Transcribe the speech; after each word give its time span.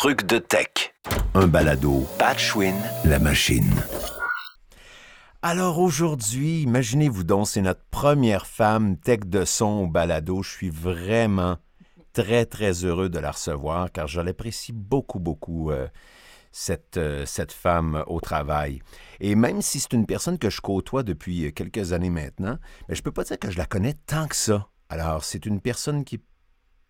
trucs 0.00 0.24
de 0.24 0.38
tech. 0.38 0.94
Un 1.34 1.46
balado. 1.46 2.06
Patchwin. 2.18 2.74
La 3.04 3.18
machine. 3.18 3.70
Alors 5.42 5.78
aujourd'hui, 5.78 6.62
imaginez-vous 6.62 7.22
donc, 7.22 7.46
c'est 7.46 7.60
notre 7.60 7.84
première 7.90 8.46
femme 8.46 8.96
tech 8.96 9.20
de 9.26 9.44
son 9.44 9.82
au 9.82 9.86
balado. 9.88 10.42
Je 10.42 10.48
suis 10.48 10.70
vraiment 10.70 11.58
très, 12.14 12.46
très 12.46 12.86
heureux 12.86 13.10
de 13.10 13.18
la 13.18 13.32
recevoir 13.32 13.92
car 13.92 14.06
je 14.06 14.22
l'apprécie 14.22 14.72
beaucoup, 14.72 15.18
beaucoup, 15.18 15.70
euh, 15.70 15.86
cette, 16.50 16.96
euh, 16.96 17.26
cette 17.26 17.52
femme 17.52 18.02
au 18.06 18.22
travail. 18.22 18.80
Et 19.20 19.34
même 19.34 19.60
si 19.60 19.80
c'est 19.80 19.92
une 19.92 20.06
personne 20.06 20.38
que 20.38 20.48
je 20.48 20.62
côtoie 20.62 21.02
depuis 21.02 21.52
quelques 21.52 21.92
années 21.92 22.08
maintenant, 22.08 22.56
mais 22.88 22.94
je 22.94 23.02
peux 23.02 23.12
pas 23.12 23.24
dire 23.24 23.38
que 23.38 23.50
je 23.50 23.58
la 23.58 23.66
connais 23.66 23.92
tant 24.06 24.26
que 24.28 24.36
ça. 24.36 24.66
Alors, 24.88 25.24
c'est 25.24 25.44
une 25.44 25.60
personne 25.60 26.06
qui 26.06 26.14
est 26.14 26.24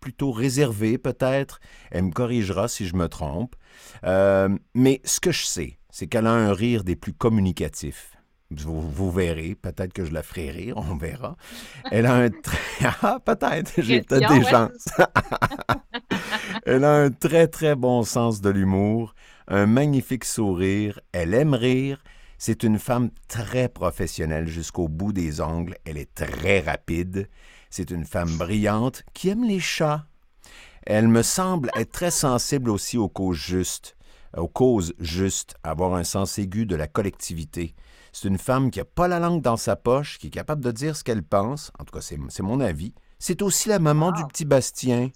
plutôt 0.01 0.31
réservée 0.31 0.97
peut-être. 0.97 1.61
Elle 1.91 2.05
me 2.05 2.11
corrigera 2.11 2.67
si 2.67 2.85
je 2.85 2.95
me 2.97 3.07
trompe. 3.07 3.55
Euh, 4.03 4.49
mais 4.73 4.99
ce 5.05 5.21
que 5.21 5.31
je 5.31 5.45
sais, 5.45 5.79
c'est 5.89 6.07
qu'elle 6.07 6.27
a 6.27 6.31
un 6.31 6.51
rire 6.51 6.83
des 6.83 6.97
plus 6.97 7.13
communicatifs. 7.13 8.17
Vous, 8.49 8.81
vous 8.81 9.11
verrez, 9.11 9.55
peut-être 9.55 9.93
que 9.93 10.03
je 10.03 10.11
la 10.11 10.23
ferai 10.23 10.51
rire, 10.51 10.75
on 10.75 10.97
verra. 10.97 11.37
Elle 11.89 12.05
a 12.05 12.15
un 12.15 12.29
très... 12.29 12.57
Ah, 13.01 13.19
peut-être, 13.23 13.71
j'ai 13.77 14.01
peut-être 14.01 14.27
des 14.27 14.39
ouais. 14.39 14.49
chances. 14.49 14.87
Elle 16.65 16.83
a 16.83 16.93
un 16.93 17.11
très, 17.11 17.47
très 17.47 17.75
bon 17.75 18.03
sens 18.03 18.41
de 18.41 18.49
l'humour, 18.49 19.15
un 19.47 19.65
magnifique 19.65 20.25
sourire, 20.25 20.99
elle 21.11 21.33
aime 21.33 21.53
rire. 21.53 22.03
C'est 22.37 22.63
une 22.63 22.79
femme 22.79 23.09
très 23.27 23.69
professionnelle 23.69 24.47
jusqu'au 24.47 24.87
bout 24.87 25.13
des 25.13 25.41
ongles. 25.41 25.75
Elle 25.85 25.97
est 25.97 26.13
très 26.13 26.59
rapide. 26.59 27.29
C'est 27.71 27.89
une 27.89 28.05
femme 28.05 28.37
brillante 28.37 29.01
qui 29.13 29.29
aime 29.29 29.43
les 29.43 29.59
chats. 29.59 30.05
Elle 30.85 31.07
me 31.07 31.23
semble 31.23 31.71
être 31.75 31.91
très 31.91 32.11
sensible 32.11 32.69
aussi 32.69 32.97
aux 32.99 33.09
causes 33.09 33.37
justes, 33.37 33.95
aux 34.37 34.47
causes 34.47 34.93
justes, 34.99 35.55
avoir 35.63 35.95
un 35.95 36.03
sens 36.03 36.37
aigu 36.37 36.65
de 36.67 36.75
la 36.75 36.87
collectivité. 36.87 37.73
C'est 38.11 38.27
une 38.27 38.37
femme 38.37 38.69
qui 38.71 38.79
n'a 38.79 38.85
pas 38.85 39.07
la 39.07 39.19
langue 39.19 39.41
dans 39.41 39.57
sa 39.57 39.75
poche, 39.77 40.19
qui 40.19 40.27
est 40.27 40.31
capable 40.31 40.63
de 40.63 40.71
dire 40.71 40.95
ce 40.97 41.03
qu'elle 41.03 41.23
pense. 41.23 41.71
En 41.79 41.85
tout 41.85 41.93
cas, 41.93 42.01
c'est 42.01 42.19
c'est 42.29 42.43
mon 42.43 42.59
avis. 42.59 42.93
C'est 43.19 43.41
aussi 43.41 43.69
la 43.69 43.79
maman 43.79 44.11
du 44.11 44.23
petit 44.25 44.43
Bastien, 44.45 45.09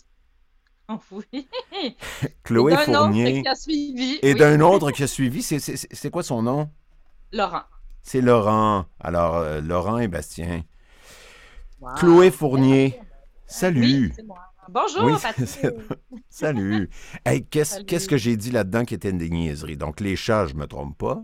Oui. 1.12 1.47
Chloé 2.44 2.72
Et 2.73 2.75
d'un 2.75 2.81
autre 2.81 2.94
Fournier, 3.00 3.42
qui 3.42 3.47
a 3.50 3.56
suivi. 3.56 4.19
et 4.22 4.34
oui. 4.34 4.40
d'un 4.40 4.62
autre 4.62 4.92
qui 4.95 5.03
a 5.03 5.08
suivi. 5.08 5.42
C'est- 5.44 5.59
C'est 5.59 5.75
c'est 5.94 6.09
quoi 6.12 6.23
son 6.23 6.42
nom? 6.44 6.69
Laurent. 7.34 7.64
C'est 8.03 8.22
Laurent. 8.22 8.86
Alors, 9.00 9.36
euh, 9.38 9.62
Laurent 9.62 9.97
et 9.97 10.08
Bastien. 10.08 10.62
Wow. 11.81 11.95
Chloé 11.95 12.31
Fournier, 12.31 13.00
salut. 13.45 14.14
Bonjour, 14.70 15.04
Oui, 15.04 15.14
Patrick. 15.22 15.48
c'est- 15.48 15.76
Salut. 16.30 16.90
Hey, 17.26 17.45
qu'est-ce 17.45 18.08
que 18.08 18.18
j'ai 18.18 18.36
dit 18.38 18.52
là-dedans 18.52 18.86
qui 18.86 18.94
était 18.95 19.09
une 19.09 19.18
des 19.18 19.30
niaiseries? 19.30 19.78
Donc, 19.78 20.00
les 20.00 20.16
chats, 20.16 20.48
je 20.48 20.53
me 20.56 20.66
trompe 20.68 20.98
pas. 20.98 21.22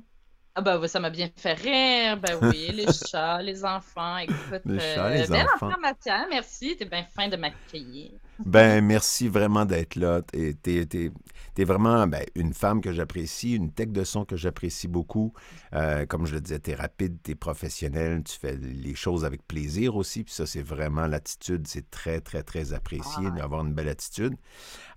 Ah 0.54 0.62
ben 0.62 0.78
oui, 0.82 0.90
ça 0.90 1.00
m'a 1.00 1.10
bien 1.10 1.30
fait 1.34 1.54
rire. 1.54 2.18
Ben 2.18 2.38
oui, 2.42 2.72
les 2.74 2.86
chats, 2.92 3.42
les 3.42 3.64
enfants, 3.64 4.18
écoute. 4.18 4.62
Les 4.66 4.80
chats, 4.80 5.06
euh, 5.06 5.18
les 5.22 5.28
belle 5.28 5.46
enfants. 5.56 5.68
information, 5.68 6.28
merci. 6.30 6.76
T'es 6.78 6.84
bien 6.86 7.06
fin 7.06 7.30
de 7.30 7.38
m'accueillir. 7.38 8.12
Ben, 8.46 8.84
merci 8.84 9.30
vraiment 9.30 9.64
d'être 9.64 9.96
là. 9.96 10.22
T'es, 10.22 10.54
t'es- 10.62 10.86
t'es- 10.86 11.12
t'es 11.54 11.64
vraiment 11.64 12.08
ben, 12.08 12.24
une 12.36 12.54
femme 12.54 12.82
que 12.82 12.92
j'apprécie, 12.94 13.56
une 13.56 13.72
tech 13.72 13.88
de 13.90 14.04
son 14.04 14.26
que 14.26 14.36
j'apprécie 14.36 14.88
beaucoup. 14.88 15.34
Euh, 15.74 16.06
comme 16.06 16.26
je 16.26 16.34
le 16.36 16.42
disais, 16.42 16.60
t'es 16.60 16.76
rapide, 16.76 17.18
t'es 17.24 17.36
professionnel, 17.36 18.24
tu 18.24 18.38
fais 18.40 18.56
les 18.58 18.96
choses 18.96 19.26
avec 19.26 19.46
plaisir 19.48 19.96
aussi. 19.96 20.24
Puis 20.24 20.34
ça, 20.34 20.46
c'est 20.46 20.62
vraiment 20.62 21.08
l'attitude. 21.08 21.68
C'est 21.68 21.90
très, 21.90 22.22
très, 22.22 22.44
très 22.44 22.74
apprécié 22.74 23.26
Ah. 23.28 23.30
d'avoir 23.32 23.66
une 23.66 23.74
belle 23.74 23.90
attitude. 23.90 24.36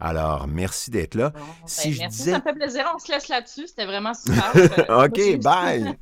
Alors, 0.01 0.47
merci 0.47 0.91
d'être 0.91 1.15
là. 1.15 1.31
Bon, 1.31 1.41
Si 1.67 1.89
ben, 1.89 1.95
je 1.95 1.99
merci, 2.01 2.17
disais- 2.19 2.31
ça 2.33 2.39
me 2.39 2.43
fait 2.43 2.55
plaisir. 2.55 2.85
On 2.95 2.99
se 2.99 3.11
laisse 3.13 3.29
là-dessus. 3.29 3.67
C'était 3.69 3.87
vraiment 3.87 4.15
super. 4.15 4.53
OK, 5.05 5.41
bye! 5.43 5.95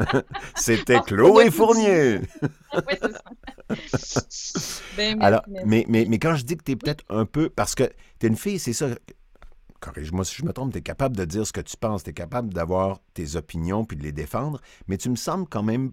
C'était 0.56 1.00
Chloé. 1.00 1.50
Fournier! 1.50 2.20
Oui, 2.72 2.94
c'est 3.96 4.30
ça. 4.30 4.80
Ben, 4.96 5.20
Alors, 5.20 5.42
mais, 5.66 5.84
mais, 5.88 6.06
mais 6.08 6.18
quand 6.20 6.36
je 6.36 6.44
dis 6.44 6.56
que 6.56 6.62
tu 6.62 6.72
es 6.72 6.76
peut-être 6.76 7.04
un 7.08 7.24
peu. 7.26 7.48
Parce 7.50 7.74
que 7.74 7.84
tu 8.20 8.26
es 8.26 8.28
une 8.28 8.36
fille, 8.36 8.58
c'est 8.60 8.72
ça. 8.72 8.86
Corrige-moi 9.80 10.24
si 10.24 10.36
je 10.36 10.44
me 10.44 10.52
trompe, 10.52 10.72
tu 10.72 10.78
es 10.78 10.82
capable 10.82 11.16
de 11.16 11.24
dire 11.24 11.46
ce 11.46 11.52
que 11.52 11.60
tu 11.60 11.76
penses, 11.76 12.04
tu 12.04 12.10
es 12.10 12.12
capable 12.12 12.52
d'avoir 12.52 13.00
tes 13.14 13.36
opinions 13.36 13.84
puis 13.84 13.96
de 13.96 14.02
les 14.02 14.12
défendre, 14.12 14.60
mais 14.88 14.98
tu 14.98 15.08
me 15.10 15.16
sembles 15.16 15.48
quand 15.48 15.62
même 15.62 15.92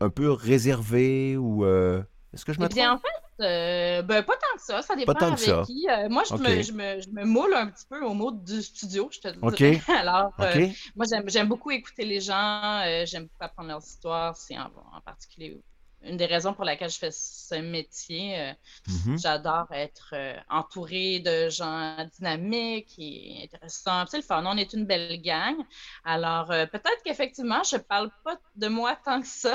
un 0.00 0.10
peu 0.10 0.30
réservé 0.32 1.36
ou. 1.36 1.64
euh, 1.64 2.02
Est-ce 2.34 2.44
que 2.46 2.52
je 2.54 2.60
me 2.60 2.68
Eh 2.68 2.72
bien, 2.72 2.92
trompe? 2.92 2.94
en 2.94 2.98
fait, 2.98 3.44
euh, 3.44 4.02
ben, 4.02 4.22
pas 4.22 4.32
tant 4.34 4.56
que 4.56 4.62
ça. 4.62 4.80
Ça 4.82 4.96
dépend 4.96 5.18
tant 5.18 5.34
que 5.34 5.40
avec 5.40 5.40
ça. 5.40 5.66
qui. 5.66 5.86
Euh, 5.90 6.08
moi, 6.08 6.22
je, 6.24 6.40
me, 6.42 6.62
je, 6.62 6.72
me, 6.72 7.00
je 7.00 7.08
me 7.10 7.24
moule 7.24 7.52
un 7.54 7.68
petit 7.70 7.84
peu 7.88 8.02
au 8.04 8.14
mot 8.14 8.30
du 8.32 8.62
studio, 8.62 9.10
je 9.12 9.20
te 9.20 9.28
le 9.28 9.42
Ok. 9.42 9.60
dis. 9.60 9.66
Alors, 9.88 10.32
euh, 10.40 10.60
moi, 10.94 11.04
j'aime, 11.28 11.48
beaucoup 11.48 11.70
écouter 11.70 12.04
les 12.06 12.20
gens. 12.20 12.82
j'aime 13.04 13.24
beaucoup 13.24 13.44
apprendre 13.44 13.68
leurs 13.68 13.84
histoires. 13.84 14.36
C'est 14.36 14.56
en, 14.58 14.70
en 14.92 15.00
particulier 15.02 15.62
une 16.02 16.16
des 16.16 16.26
raisons 16.26 16.54
pour 16.54 16.64
laquelle 16.64 16.90
je 16.90 16.98
fais 16.98 17.10
ce 17.10 17.56
métier. 17.56 18.38
euh, 18.40 18.52
Mhm. 18.88 19.18
J'adore 19.18 19.66
être 19.72 20.10
euh, 20.12 20.36
entourée 20.48 21.20
de 21.20 21.48
gens 21.50 21.96
dynamiques 22.16 22.94
et 22.98 23.42
intéressants. 23.44 24.04
C'est 24.06 24.18
le 24.18 24.22
fun. 24.22 24.44
On 24.46 24.56
est 24.56 24.72
une 24.72 24.86
belle 24.86 25.20
gang. 25.20 25.56
Alors, 26.04 26.50
euh, 26.50 26.66
peut-être 26.66 27.02
qu'effectivement, 27.04 27.62
je 27.64 27.76
parle 27.78 28.10
pas 28.24 28.38
de 28.54 28.68
moi 28.68 28.96
tant 29.04 29.20
que 29.20 29.26
ça, 29.26 29.54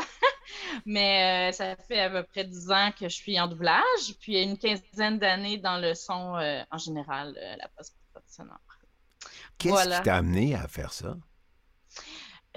mais 0.85 1.51
ça 1.53 1.75
fait 1.75 2.01
à 2.01 2.09
peu 2.09 2.24
près 2.24 2.44
10 2.44 2.72
ans 2.72 2.91
que 2.97 3.07
je 3.09 3.16
suis 3.16 3.40
en 3.40 3.47
doublage, 3.47 4.16
puis 4.19 4.41
une 4.41 4.57
quinzaine 4.57 5.19
d'années 5.19 5.57
dans 5.57 5.78
le 5.78 5.94
son 5.94 6.35
en 6.72 6.78
général, 6.78 7.38
la 7.57 7.68
post-production. 7.69 8.46
Qu'est-ce 9.57 9.74
voilà. 9.74 9.97
qui 9.97 10.03
t'a 10.03 10.18
amené 10.18 10.56
à 10.56 10.68
faire 10.68 10.91
ça? 10.94 11.16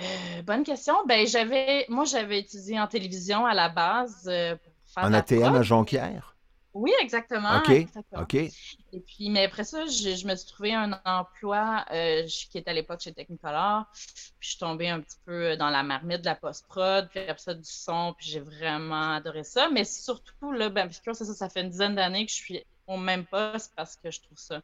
Euh, 0.01 0.43
bonne 0.43 0.65
question. 0.65 0.95
Ben, 1.07 1.27
j'avais, 1.27 1.87
moi, 1.89 2.05
j'avais 2.05 2.41
étudié 2.41 2.81
en 2.81 2.87
télévision 2.87 3.47
à 3.47 3.55
la 3.55 3.69
base 3.69 4.25
euh, 4.29 4.57
pour 4.57 4.73
faire 4.87 5.05
En 5.05 5.13
ATM 5.13 5.41
prod. 5.41 5.57
à 5.57 5.63
Jonquière? 5.63 6.37
Oui, 6.73 6.93
exactement. 7.01 7.59
OK. 7.59 7.69
exactement. 7.69 8.23
OK. 8.23 8.35
Et 8.35 9.01
puis, 9.07 9.31
mais 9.31 9.45
après 9.45 9.63
ça, 9.63 9.87
je, 9.87 10.17
je 10.17 10.27
me 10.27 10.35
suis 10.35 10.49
trouvé 10.49 10.75
un 10.75 11.01
emploi 11.05 11.85
euh, 11.93 12.27
qui 12.27 12.59
était 12.59 12.71
à 12.71 12.75
l'époque 12.75 13.01
chez 13.01 13.13
Technicolor. 13.13 13.85
Puis 13.93 14.33
je 14.41 14.49
suis 14.51 14.59
tombée 14.59 14.89
un 14.89 15.01
petit 15.01 15.19
peu 15.25 15.57
dans 15.57 15.71
la 15.71 15.85
marmite 15.85 16.23
de 16.23 16.27
la 16.27 16.35
post-prod, 16.35 17.09
puis 17.11 17.21
après 17.21 17.39
ça, 17.39 17.55
du 17.55 17.63
son, 17.65 18.15
puis 18.19 18.29
j'ai 18.29 18.41
vraiment 18.41 19.15
adoré 19.15 19.45
ça. 19.45 19.69
Mais 19.71 19.85
surtout, 19.85 20.51
là, 20.51 20.69
ben, 20.69 20.87
parce 20.87 20.99
que 20.99 21.13
c'est 21.13 21.25
ça, 21.25 21.35
ça 21.35 21.49
fait 21.49 21.61
une 21.61 21.71
dizaine 21.71 21.95
d'années 21.95 22.27
que 22.27 22.33
je 22.33 22.37
suis 22.37 22.65
au 22.89 22.97
même 22.97 23.25
poste 23.25 23.73
parce 23.77 23.97
que 23.97 24.11
je 24.11 24.21
trouve 24.21 24.39
ça 24.39 24.61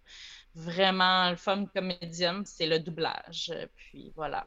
vraiment 0.54 1.30
le 1.30 1.36
fun 1.36 1.66
comme 1.72 1.86
médium, 2.00 2.44
c'est 2.44 2.66
le 2.66 2.80
doublage. 2.80 3.52
Puis 3.76 4.12
voilà. 4.16 4.46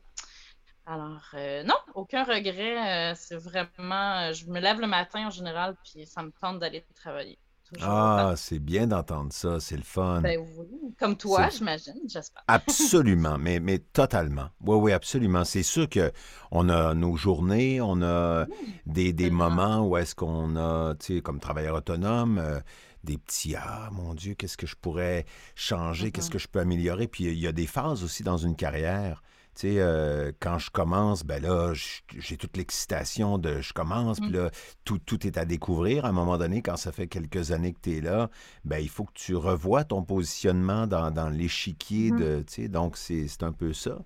Alors, 0.86 1.24
euh, 1.36 1.64
non, 1.64 1.76
aucun 1.96 2.24
regret. 2.24 3.12
euh, 3.12 3.14
c'est 3.16 3.38
vraiment. 3.38 4.20
euh, 4.20 4.34
je 4.34 4.46
me 4.48 4.60
lève 4.60 4.82
le 4.82 4.88
matin 4.88 5.28
en 5.28 5.30
général, 5.30 5.76
puis 5.84 6.06
ça 6.06 6.22
me 6.24 6.32
tente 6.42 6.60
d'aller 6.60 6.84
travailler. 6.96 7.38
Toujours. 7.72 7.90
Ah, 7.90 8.34
c'est 8.36 8.60
bien 8.60 8.86
d'entendre 8.86 9.32
ça, 9.32 9.60
c'est 9.60 9.78
le 9.78 9.84
fun. 9.84 10.22
Ben 10.22 10.40
oui, 10.40 10.94
comme 11.00 11.16
toi, 11.16 11.48
j'imagine, 11.50 11.94
j'espère. 12.08 12.44
Absolument, 12.48 13.38
mais, 13.40 13.60
mais 13.62 13.80
totalement. 13.80 14.50
Oui, 14.62 14.76
oui, 14.76 14.92
absolument. 14.92 15.46
C'est 15.46 15.64
sûr 15.64 15.90
que 15.90 16.12
on 16.52 16.68
a 16.68 16.94
nos 16.94 17.16
journées, 17.16 17.80
on 17.82 18.02
a 18.04 18.46
des, 18.86 19.30
moments 19.32 19.88
où 19.88 19.96
est-ce 19.98 20.14
qu'on 20.14 20.56
a, 20.58 20.94
tu 20.96 21.16
sais, 21.16 21.22
comme 21.22 21.40
travailleur 21.40 21.78
autonome, 21.78 22.62
des 23.04 23.18
petits 23.18 23.56
Ah, 23.56 23.90
mon 23.92 24.14
Dieu, 24.14 24.36
qu'est-ce 24.36 24.58
que 24.58 24.68
je 24.68 24.76
pourrais 24.76 25.26
changer, 25.56 26.12
qu'est-ce 26.12 26.30
que 26.30 26.40
je 26.40 26.50
peux 26.50 26.60
améliorer. 26.60 27.08
Puis 27.08 27.24
il 27.24 27.40
y 27.40 27.48
a 27.48 27.54
des 27.54 27.68
phases 27.68 28.04
aussi 28.04 28.24
dans 28.24 28.38
une 28.38 28.56
carrière. 28.56 29.24
Tu 29.56 29.74
sais, 29.74 29.76
euh, 29.80 30.32
quand 30.40 30.58
je 30.58 30.72
commence, 30.72 31.24
ben 31.24 31.42
là, 31.42 31.74
j'ai 31.74 32.38
toute 32.38 32.58
l'excitation 32.58 33.38
de 33.38 33.62
je 33.62 33.74
commence, 33.74 34.20
puis 34.20 34.32
là, 34.32 34.50
tout, 34.84 34.98
tout 34.98 35.28
est 35.28 35.38
à 35.38 35.46
découvrir. 35.46 36.06
À 36.06 36.10
un 36.10 36.12
moment 36.12 36.38
donné, 36.38 36.62
quand 36.62 36.78
ça 36.78 36.92
fait 36.92 37.08
quelques 37.08 37.52
années 37.52 37.74
que 37.74 37.80
tu 37.82 37.98
es 37.98 38.02
là, 38.02 38.30
ben 38.66 38.80
il 38.80 38.90
faut 38.90 39.06
que 39.06 39.14
tu 39.14 39.36
revoies 39.36 39.84
ton 39.84 40.04
positionnement 40.04 40.88
dans, 40.88 41.12
dans 41.12 41.30
l'échiquier 41.30 42.12
de, 42.12 42.44
tu 42.48 42.54
sais, 42.64 42.68
donc 42.68 42.98
c'est 42.98 43.44
un 43.44 43.52
peu 43.52 43.74
ça. 43.74 44.00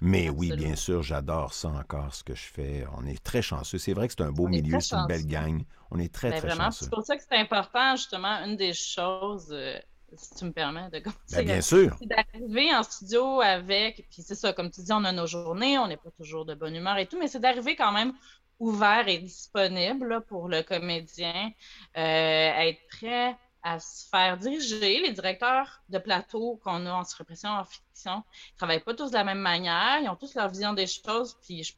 Mais 0.00 0.28
oui, 0.28 0.52
bien 0.52 0.76
sûr, 0.76 1.02
j'adore 1.02 1.54
ça 1.54 1.68
encore, 1.68 2.14
ce 2.14 2.24
que 2.24 2.34
je 2.34 2.42
fais. 2.44 2.84
On 2.96 3.06
est 3.06 3.22
très 3.22 3.42
chanceux. 3.42 3.78
C'est 3.78 3.94
vrai 3.94 4.06
que 4.08 4.14
c'est 4.16 4.24
un 4.24 4.32
beau 4.32 4.48
milieu, 4.48 4.80
c'est 4.80 4.96
une 4.96 5.06
belle 5.06 5.26
gang. 5.26 5.64
On 5.90 5.98
est 5.98 6.12
très, 6.12 6.30
Ben 6.30 6.42
très 6.42 6.48
vraiment, 6.48 6.64
chanceux. 6.64 6.84
c'est 6.84 6.90
pour 6.90 7.04
ça 7.04 7.16
que 7.16 7.22
c'est 7.22 7.38
important, 7.38 7.96
justement, 7.96 8.44
une 8.44 8.56
des 8.56 8.74
choses, 8.74 9.48
euh, 9.52 9.78
si 10.16 10.34
tu 10.34 10.44
me 10.44 10.52
permets 10.52 10.90
de 10.90 10.98
commencer. 11.00 11.44
Ben, 11.44 11.44
bien 11.44 11.60
sûr. 11.60 11.98
c'est 11.98 12.06
d'arriver 12.06 12.74
en 12.74 12.82
studio 12.82 13.40
avec, 13.40 14.08
puis 14.10 14.22
c'est 14.22 14.34
ça, 14.34 14.52
comme 14.52 14.70
tu 14.70 14.82
dis, 14.82 14.92
on 14.92 15.04
a 15.04 15.12
nos 15.12 15.26
journées, 15.26 15.78
on 15.78 15.86
n'est 15.88 15.96
pas 15.96 16.10
toujours 16.10 16.44
de 16.44 16.54
bonne 16.54 16.74
humeur 16.76 16.98
et 16.98 17.06
tout, 17.06 17.18
mais 17.18 17.28
c'est 17.28 17.40
d'arriver 17.40 17.76
quand 17.76 17.92
même 17.92 18.12
ouvert 18.58 19.08
et 19.08 19.18
disponible 19.18 20.08
là, 20.08 20.20
pour 20.20 20.48
le 20.48 20.62
comédien, 20.62 21.50
euh, 21.96 22.00
être 22.00 22.80
prêt 22.88 23.36
à 23.62 23.80
se 23.80 24.08
faire 24.08 24.36
diriger. 24.38 25.00
Les 25.00 25.12
directeurs 25.12 25.82
de 25.88 25.98
plateau 25.98 26.60
qu'on 26.62 26.86
a 26.86 26.92
en 26.92 27.04
surpression, 27.04 27.50
en 27.50 27.64
fiction, 27.64 28.22
ils 28.52 28.56
travaillent 28.56 28.80
pas 28.84 28.94
tous 28.94 29.08
de 29.10 29.14
la 29.14 29.24
même 29.24 29.38
manière, 29.40 29.98
ils 30.02 30.08
ont 30.08 30.16
tous 30.16 30.34
leur 30.34 30.48
vision 30.48 30.72
des 30.74 30.86
choses, 30.86 31.36
puis 31.42 31.64
je- 31.64 31.74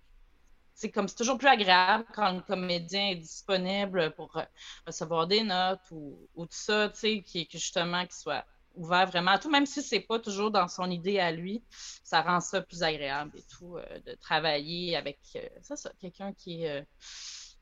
c'est 0.76 0.90
comme 0.90 1.08
c'est 1.08 1.17
toujours 1.17 1.38
plus 1.38 1.49
agréable 1.49 2.05
quand 2.14 2.32
le 2.32 2.40
comédien 2.43 3.08
est 3.08 3.17
disponible 3.17 4.12
pour 4.12 4.37
euh, 4.37 4.44
recevoir 4.87 5.26
des 5.26 5.43
notes 5.43 5.81
ou, 5.90 6.28
ou 6.34 6.44
tout 6.44 6.52
ça, 6.52 6.90
tu 6.90 6.99
sais, 6.99 7.23
qui, 7.23 7.49
justement 7.50 8.06
qui 8.06 8.17
soit 8.17 8.44
ouvert 8.75 9.06
vraiment 9.06 9.32
à 9.32 9.38
tout, 9.38 9.50
même 9.50 9.64
si 9.64 9.82
c'est 9.82 10.00
pas 10.00 10.19
toujours 10.19 10.50
dans 10.50 10.69
son 10.69 10.90
idée 10.90 11.19
à 11.19 11.32
lui, 11.32 11.64
ça 12.05 12.20
rend 12.20 12.40
ça 12.40 12.61
plus 12.61 12.82
agréable 12.82 13.38
et 13.38 13.43
tout, 13.44 13.78
de 14.05 14.12
travailler 14.17 14.96
avec 14.96 15.19
ça 15.62 15.76
quelqu'un 15.99 16.34
qui 16.34 16.64
est, 16.64 16.87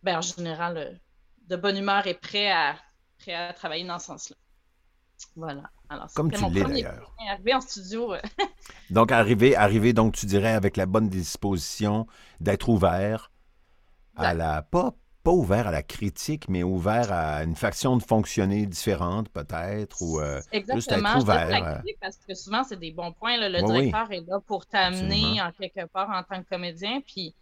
ben, 0.02 0.18
en 0.18 0.20
général, 0.20 1.00
de 1.46 1.54
bonne 1.54 1.76
humeur 1.76 2.04
et 2.08 2.14
prêt 2.14 2.50
à, 2.50 2.76
prêt 3.18 3.34
à 3.34 3.52
travailler 3.52 3.86
dans 3.86 4.00
ce 4.00 4.06
sens-là. 4.06 4.36
Voilà. 5.36 5.70
Alors, 5.94 6.12
Comme 6.14 6.30
tu 6.30 6.44
l'es 6.50 6.64
d'ailleurs. 6.64 7.14
Arrivé 7.30 7.54
en 7.54 7.60
studio. 7.60 8.14
donc, 8.90 9.12
arriver, 9.12 9.56
arriver, 9.56 9.92
donc, 9.92 10.14
tu 10.14 10.26
dirais, 10.26 10.52
avec 10.52 10.76
la 10.76 10.86
bonne 10.86 11.08
disposition 11.08 12.06
d'être 12.40 12.68
ouvert 12.68 13.30
à 14.16 14.34
la. 14.34 14.62
Pas, 14.62 14.94
pas 15.22 15.30
ouvert 15.30 15.68
à 15.68 15.70
la 15.70 15.82
critique, 15.82 16.48
mais 16.48 16.62
ouvert 16.62 17.10
à 17.10 17.44
une 17.44 17.56
faction 17.56 17.96
de 17.96 18.02
fonctionner 18.02 18.66
différente, 18.66 19.30
peut-être, 19.30 20.02
ou 20.02 20.20
euh, 20.20 20.40
juste 20.52 20.92
être 20.92 21.18
ouvert. 21.18 21.48
La 21.48 21.56
euh. 21.56 21.74
critique 21.76 21.98
parce 22.00 22.16
que 22.16 22.34
souvent, 22.34 22.62
c'est 22.62 22.78
des 22.78 22.90
bons 22.90 23.12
points. 23.12 23.36
Le 23.38 23.62
directeur 23.62 24.12
est 24.12 24.26
là 24.26 24.40
pour 24.46 24.66
t'amener 24.66 25.40
en 25.40 25.50
quelque 25.52 25.86
part 25.86 26.10
en 26.10 26.22
tant 26.22 26.42
que 26.42 26.48
comédien. 26.48 27.00
Puis, 27.00 27.34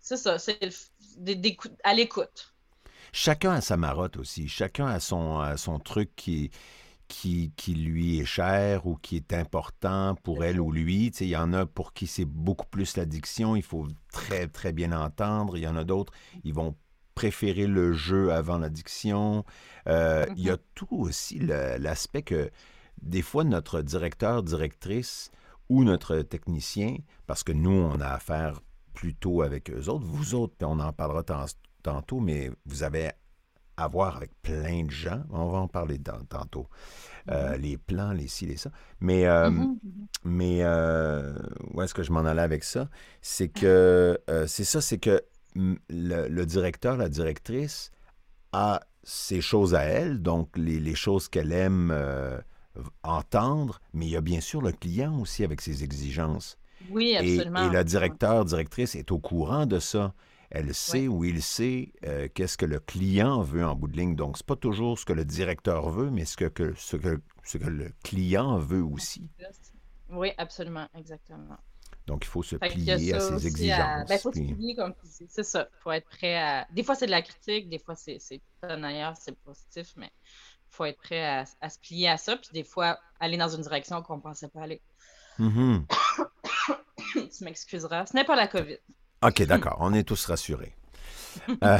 c'est 0.00 0.16
ça, 0.18 0.38
c'est 0.38 0.58
à 1.84 1.94
l'écoute. 1.94 2.54
Chacun 3.12 3.52
a 3.52 3.60
sa 3.60 3.76
marotte 3.76 4.18
aussi. 4.18 4.48
Chacun 4.48 4.86
a 4.86 5.00
son, 5.00 5.40
a 5.40 5.56
son 5.56 5.78
truc 5.78 6.14
qui 6.16 6.50
qui, 7.10 7.52
qui, 7.56 7.74
lui 7.74 8.20
est 8.20 8.24
cher 8.24 8.86
ou 8.86 8.94
qui 8.94 9.16
est 9.16 9.32
important 9.32 10.14
pour 10.22 10.44
elle 10.44 10.60
ou 10.60 10.70
lui. 10.70 11.08
Il 11.08 11.26
y 11.26 11.36
en 11.36 11.52
a 11.52 11.66
pour 11.66 11.92
qui 11.92 12.06
c'est 12.06 12.24
beaucoup 12.24 12.66
plus 12.66 12.96
l'addiction, 12.96 13.56
il 13.56 13.62
faut 13.62 13.88
très, 14.12 14.46
très 14.46 14.72
bien 14.72 14.92
entendre. 14.92 15.58
Il 15.58 15.62
y 15.64 15.66
en 15.66 15.76
a 15.76 15.84
d'autres, 15.84 16.12
ils 16.44 16.54
vont 16.54 16.76
préférer 17.16 17.66
le 17.66 17.92
jeu 17.92 18.32
avant 18.32 18.58
l'addiction. 18.58 19.44
Euh, 19.88 20.24
il 20.36 20.44
y 20.44 20.50
a 20.50 20.54
mm-hmm. 20.54 20.60
tout 20.76 20.96
aussi 20.96 21.40
l'aspect 21.40 22.22
que 22.22 22.50
des 23.02 23.22
fois 23.22 23.42
notre 23.42 23.82
directeur, 23.82 24.44
directrice 24.44 25.32
ou 25.68 25.82
notre 25.82 26.22
technicien, 26.22 26.96
parce 27.26 27.42
que 27.42 27.52
nous, 27.52 27.70
on 27.70 28.00
a 28.00 28.08
affaire 28.08 28.60
plutôt 28.94 29.42
avec 29.42 29.70
eux 29.70 29.88
autres, 29.88 30.06
vous 30.06 30.34
autres, 30.34 30.54
puis 30.56 30.66
on 30.66 30.78
en 30.78 30.92
parlera 30.92 31.24
tantôt, 31.82 32.20
mais 32.20 32.50
vous 32.66 32.82
avez 32.84 33.10
à 33.80 33.88
voir 33.88 34.16
avec 34.16 34.30
plein 34.42 34.84
de 34.84 34.90
gens. 34.90 35.22
On 35.30 35.48
va 35.50 35.58
en 35.58 35.68
parler 35.68 35.98
tantôt. 35.98 36.68
Euh, 37.30 37.54
mm-hmm. 37.54 37.60
Les 37.60 37.76
plans, 37.78 38.12
les 38.12 38.28
ci, 38.28 38.46
les 38.46 38.56
ça. 38.56 38.70
Mais, 39.00 39.26
euh, 39.26 39.50
mm-hmm. 39.50 39.76
mais 40.24 40.58
euh, 40.62 41.34
où 41.72 41.80
est-ce 41.82 41.94
que 41.94 42.02
je 42.02 42.12
m'en 42.12 42.20
allais 42.20 42.42
avec 42.42 42.62
ça? 42.62 42.88
C'est 43.22 43.48
que, 43.48 44.18
c'est 44.46 44.64
ça, 44.64 44.80
c'est 44.80 44.98
que 44.98 45.22
le, 45.54 46.44
directeur, 46.44 46.96
la 46.96 47.08
directrice 47.08 47.90
a 48.52 48.80
ses 49.02 49.40
choses 49.40 49.74
à 49.74 49.82
elle, 49.82 50.20
donc 50.20 50.50
les, 50.56 50.94
choses 50.94 51.28
qu'elle 51.28 51.52
aime 51.52 51.94
entendre, 53.02 53.80
mais 53.94 54.06
il 54.06 54.10
y 54.10 54.16
a 54.16 54.20
bien 54.20 54.40
sûr 54.40 54.60
le 54.60 54.72
client 54.72 55.18
aussi 55.20 55.42
avec 55.42 55.60
ses 55.60 55.82
exigences. 55.84 56.58
Oui, 56.90 57.16
absolument. 57.16 57.62
Et, 57.62 57.66
et 57.66 57.70
le 57.70 57.84
directeur, 57.84 58.44
directrice 58.44 58.94
est 58.94 59.10
au 59.10 59.18
courant 59.18 59.66
de 59.66 59.78
ça. 59.78 60.14
Elle 60.50 60.74
sait 60.74 61.06
ou 61.06 61.24
il 61.24 61.42
sait 61.42 61.92
euh, 62.04 62.28
qu'est-ce 62.34 62.58
que 62.58 62.66
le 62.66 62.80
client 62.80 63.40
veut 63.40 63.64
en 63.64 63.76
bout 63.76 63.86
de 63.86 63.96
ligne. 63.96 64.16
Donc, 64.16 64.36
ce 64.36 64.42
n'est 64.42 64.46
pas 64.46 64.56
toujours 64.56 64.98
ce 64.98 65.04
que 65.04 65.12
le 65.12 65.24
directeur 65.24 65.90
veut, 65.90 66.10
mais 66.10 66.24
ce 66.24 66.36
que, 66.36 66.74
ce 66.76 66.96
que, 66.96 67.20
ce 67.44 67.56
que 67.56 67.68
le 67.68 67.92
client 68.02 68.58
veut 68.58 68.82
aussi. 68.82 69.28
Oui, 70.10 70.32
absolument, 70.38 70.88
exactement. 70.96 71.56
Donc, 72.06 72.24
il 72.24 72.28
faut 72.28 72.42
se 72.42 72.56
plier 72.56 73.14
à 73.14 73.20
ses 73.20 73.46
exigences. 73.46 74.08
Ben, 74.08 74.16
il 74.16 74.18
faut 74.18 74.32
se 74.32 74.40
plier, 74.40 74.74
comme 74.74 74.92
tu 74.94 75.06
dis. 75.06 75.26
C'est 75.30 75.44
ça. 75.44 75.68
Il 75.72 75.82
faut 75.82 75.92
être 75.92 76.08
prêt 76.08 76.36
à. 76.36 76.66
Des 76.72 76.82
fois, 76.82 76.96
c'est 76.96 77.06
de 77.06 77.12
la 77.12 77.22
critique, 77.22 77.68
des 77.68 77.78
fois, 77.78 77.94
c'est 77.94 78.18
ailleurs, 78.62 79.14
c'est 79.16 79.38
positif, 79.38 79.92
mais 79.96 80.10
il 80.16 80.74
faut 80.74 80.84
être 80.84 80.98
prêt 80.98 81.24
à, 81.24 81.44
se 81.44 81.78
plier 81.78 82.08
à 82.08 82.16
ça, 82.16 82.36
puis 82.36 82.50
des 82.52 82.64
fois, 82.64 82.98
aller 83.20 83.36
dans 83.36 83.48
une 83.48 83.62
direction 83.62 84.02
qu'on 84.02 84.16
ne 84.16 84.22
pensait 84.22 84.48
pas 84.48 84.62
aller. 84.62 84.82
Mm-hmm. 85.38 85.86
tu 87.38 87.44
m'excuseras. 87.44 88.06
Ce 88.06 88.16
n'est 88.16 88.24
pas 88.24 88.34
la 88.34 88.48
COVID. 88.48 88.78
OK, 89.22 89.42
d'accord. 89.42 89.76
On 89.80 89.92
est 89.92 90.04
tous 90.04 90.24
rassurés. 90.26 90.74
Euh, 91.62 91.78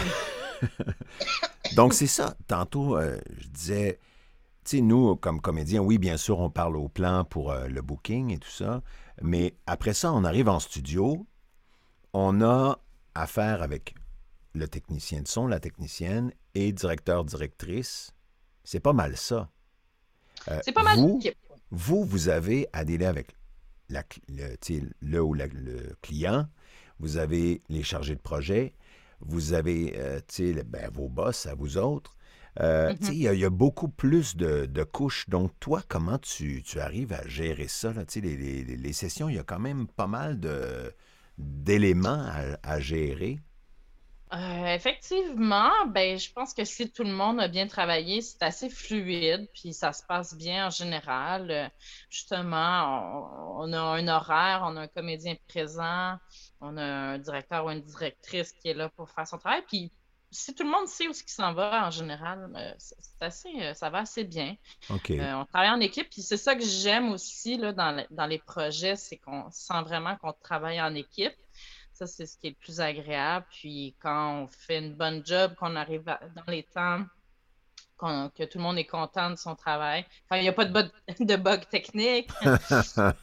donc, 1.74 1.94
c'est 1.94 2.06
ça. 2.06 2.36
Tantôt, 2.46 2.96
euh, 2.96 3.18
je 3.38 3.48
disais, 3.48 3.98
tu 4.64 4.76
sais, 4.76 4.82
nous, 4.82 5.16
comme 5.16 5.40
comédiens, 5.40 5.80
oui, 5.80 5.96
bien 5.96 6.18
sûr, 6.18 6.38
on 6.38 6.50
parle 6.50 6.76
au 6.76 6.88
plan 6.88 7.24
pour 7.24 7.50
euh, 7.50 7.66
le 7.66 7.80
booking 7.80 8.30
et 8.30 8.38
tout 8.38 8.50
ça. 8.50 8.82
Mais 9.22 9.54
après 9.66 9.94
ça, 9.94 10.12
on 10.12 10.24
arrive 10.24 10.48
en 10.48 10.60
studio. 10.60 11.26
On 12.12 12.42
a 12.42 12.78
affaire 13.14 13.62
avec 13.62 13.94
le 14.54 14.68
technicien 14.68 15.22
de 15.22 15.28
son, 15.28 15.46
la 15.46 15.60
technicienne 15.60 16.32
et 16.54 16.72
directeur, 16.72 17.24
directrice. 17.24 18.12
C'est 18.64 18.80
pas 18.80 18.92
mal 18.92 19.16
ça. 19.16 19.48
c'est 20.62 20.72
pas 20.72 20.82
mal. 20.82 20.98
Vous, 20.98 21.20
vous, 21.70 22.04
vous 22.04 22.28
avez 22.28 22.68
à 22.72 22.84
délai 22.84 23.06
avec 23.06 23.34
la, 23.88 24.02
le, 24.28 24.56
le, 25.00 25.22
ou 25.22 25.34
le 25.34 25.96
client 26.02 26.46
vous 27.00 27.16
avez 27.16 27.62
les 27.68 27.82
chargés 27.82 28.14
de 28.14 28.20
projet, 28.20 28.74
vous 29.20 29.52
avez 29.52 29.94
euh, 29.96 30.20
ben, 30.66 30.90
vos 30.92 31.08
boss 31.08 31.46
à 31.46 31.54
vous 31.54 31.76
autres. 31.76 32.16
Euh, 32.60 32.92
mm-hmm. 32.92 33.12
Il 33.12 33.38
y, 33.38 33.44
a 33.44 33.50
beaucoup 33.50 33.88
plus 33.88 34.36
de, 34.36 34.82
couches. 34.84 35.28
Donc, 35.28 35.52
toi, 35.60 35.82
comment 35.86 36.18
tu, 36.18 36.62
arrives 36.76 37.12
à 37.12 37.26
gérer 37.26 37.68
ça? 37.68 37.92
Là? 37.92 38.04
Les, 38.16 38.64
les, 38.64 38.92
sessions, 38.92 39.28
il 39.28 39.36
y 39.36 39.38
a 39.38 39.44
quand 39.44 39.60
même 39.60 39.86
pas 39.86 40.06
mal 40.06 40.40
d'éléments 41.38 42.26
à, 42.62 42.80
gérer. 42.80 43.38
Euh, 44.32 44.74
effectivement, 44.74 45.72
ben, 45.88 46.18
je 46.18 46.32
pense 46.32 46.54
que 46.54 46.64
si 46.64 46.90
tout 46.90 47.02
le 47.02 47.10
monde 47.12 47.40
a 47.40 47.48
bien 47.48 47.66
travaillé, 47.66 48.20
c'est 48.20 48.42
assez 48.42 48.70
fluide, 48.70 49.48
puis 49.52 49.72
ça 49.72 49.92
se 49.92 50.04
passe 50.04 50.36
bien 50.36 50.68
en 50.68 50.70
général. 50.70 51.70
justement, 52.08 53.56
on, 53.58 53.72
a 53.72 53.80
un 53.80 54.06
horaire, 54.08 54.62
on 54.64 54.76
a 54.76 54.82
un 54.82 54.88
comédien 54.88 55.34
présent, 55.48 56.16
on 56.60 56.76
a 56.76 56.84
un 56.84 57.18
directeur 57.18 57.64
ou 57.66 57.70
une 57.70 57.82
directrice 57.82 58.52
qui 58.52 58.68
est 58.68 58.74
là 58.74 58.88
pour 58.88 59.10
faire 59.10 59.26
son 59.26 59.38
travail. 59.38 59.62
Puis 59.66 59.90
si 60.30 60.54
tout 60.54 60.62
le 60.62 60.70
monde 60.70 60.86
sait 60.86 61.08
où 61.08 61.12
ce 61.12 61.24
qui 61.24 61.32
s'en 61.32 61.52
va 61.52 61.86
en 61.86 61.90
général, 61.90 62.52
euh, 62.56 62.72
c'est 62.78 63.22
assez, 63.22 63.48
euh, 63.60 63.74
ça 63.74 63.90
va 63.90 63.98
assez 63.98 64.24
bien. 64.24 64.56
Euh, 64.90 65.34
on 65.34 65.44
travaille 65.44 65.70
en 65.70 65.80
équipe, 65.80 66.08
puis 66.08 66.22
c'est 66.22 66.36
ça 66.36 66.54
que 66.54 66.64
j'aime 66.64 67.10
aussi 67.10 67.56
là, 67.56 67.72
dans, 67.72 68.26
les 68.26 68.38
projets, 68.38 68.96
c'est 68.96 69.16
qu'on 69.16 69.50
sent 69.50 69.82
vraiment 69.82 70.16
qu'on 70.16 70.32
travaille 70.32 70.80
en 70.80 70.94
équipe. 70.94 71.34
Ça, 72.00 72.06
c'est 72.06 72.24
ce 72.24 72.38
qui 72.38 72.46
est 72.46 72.50
le 72.50 72.56
plus 72.56 72.80
agréable. 72.80 73.44
Puis 73.50 73.94
quand 74.00 74.44
on 74.44 74.46
fait 74.48 74.78
une 74.78 74.94
bonne 74.94 75.20
job, 75.22 75.54
qu'on 75.56 75.76
arrive 75.76 76.04
dans 76.04 76.50
les 76.50 76.62
temps, 76.62 77.04
que 77.98 78.44
tout 78.44 78.56
le 78.56 78.64
monde 78.64 78.78
est 78.78 78.86
content 78.86 79.28
de 79.28 79.36
son 79.36 79.54
travail. 79.54 80.06
Quand 80.30 80.36
il 80.36 80.42
n'y 80.42 80.48
a 80.48 80.54
pas 80.54 80.64
de 80.64 80.72
bug, 80.72 80.88
de 81.20 81.36
bug 81.36 81.68
technique. 81.68 82.30
ça, 82.72 83.14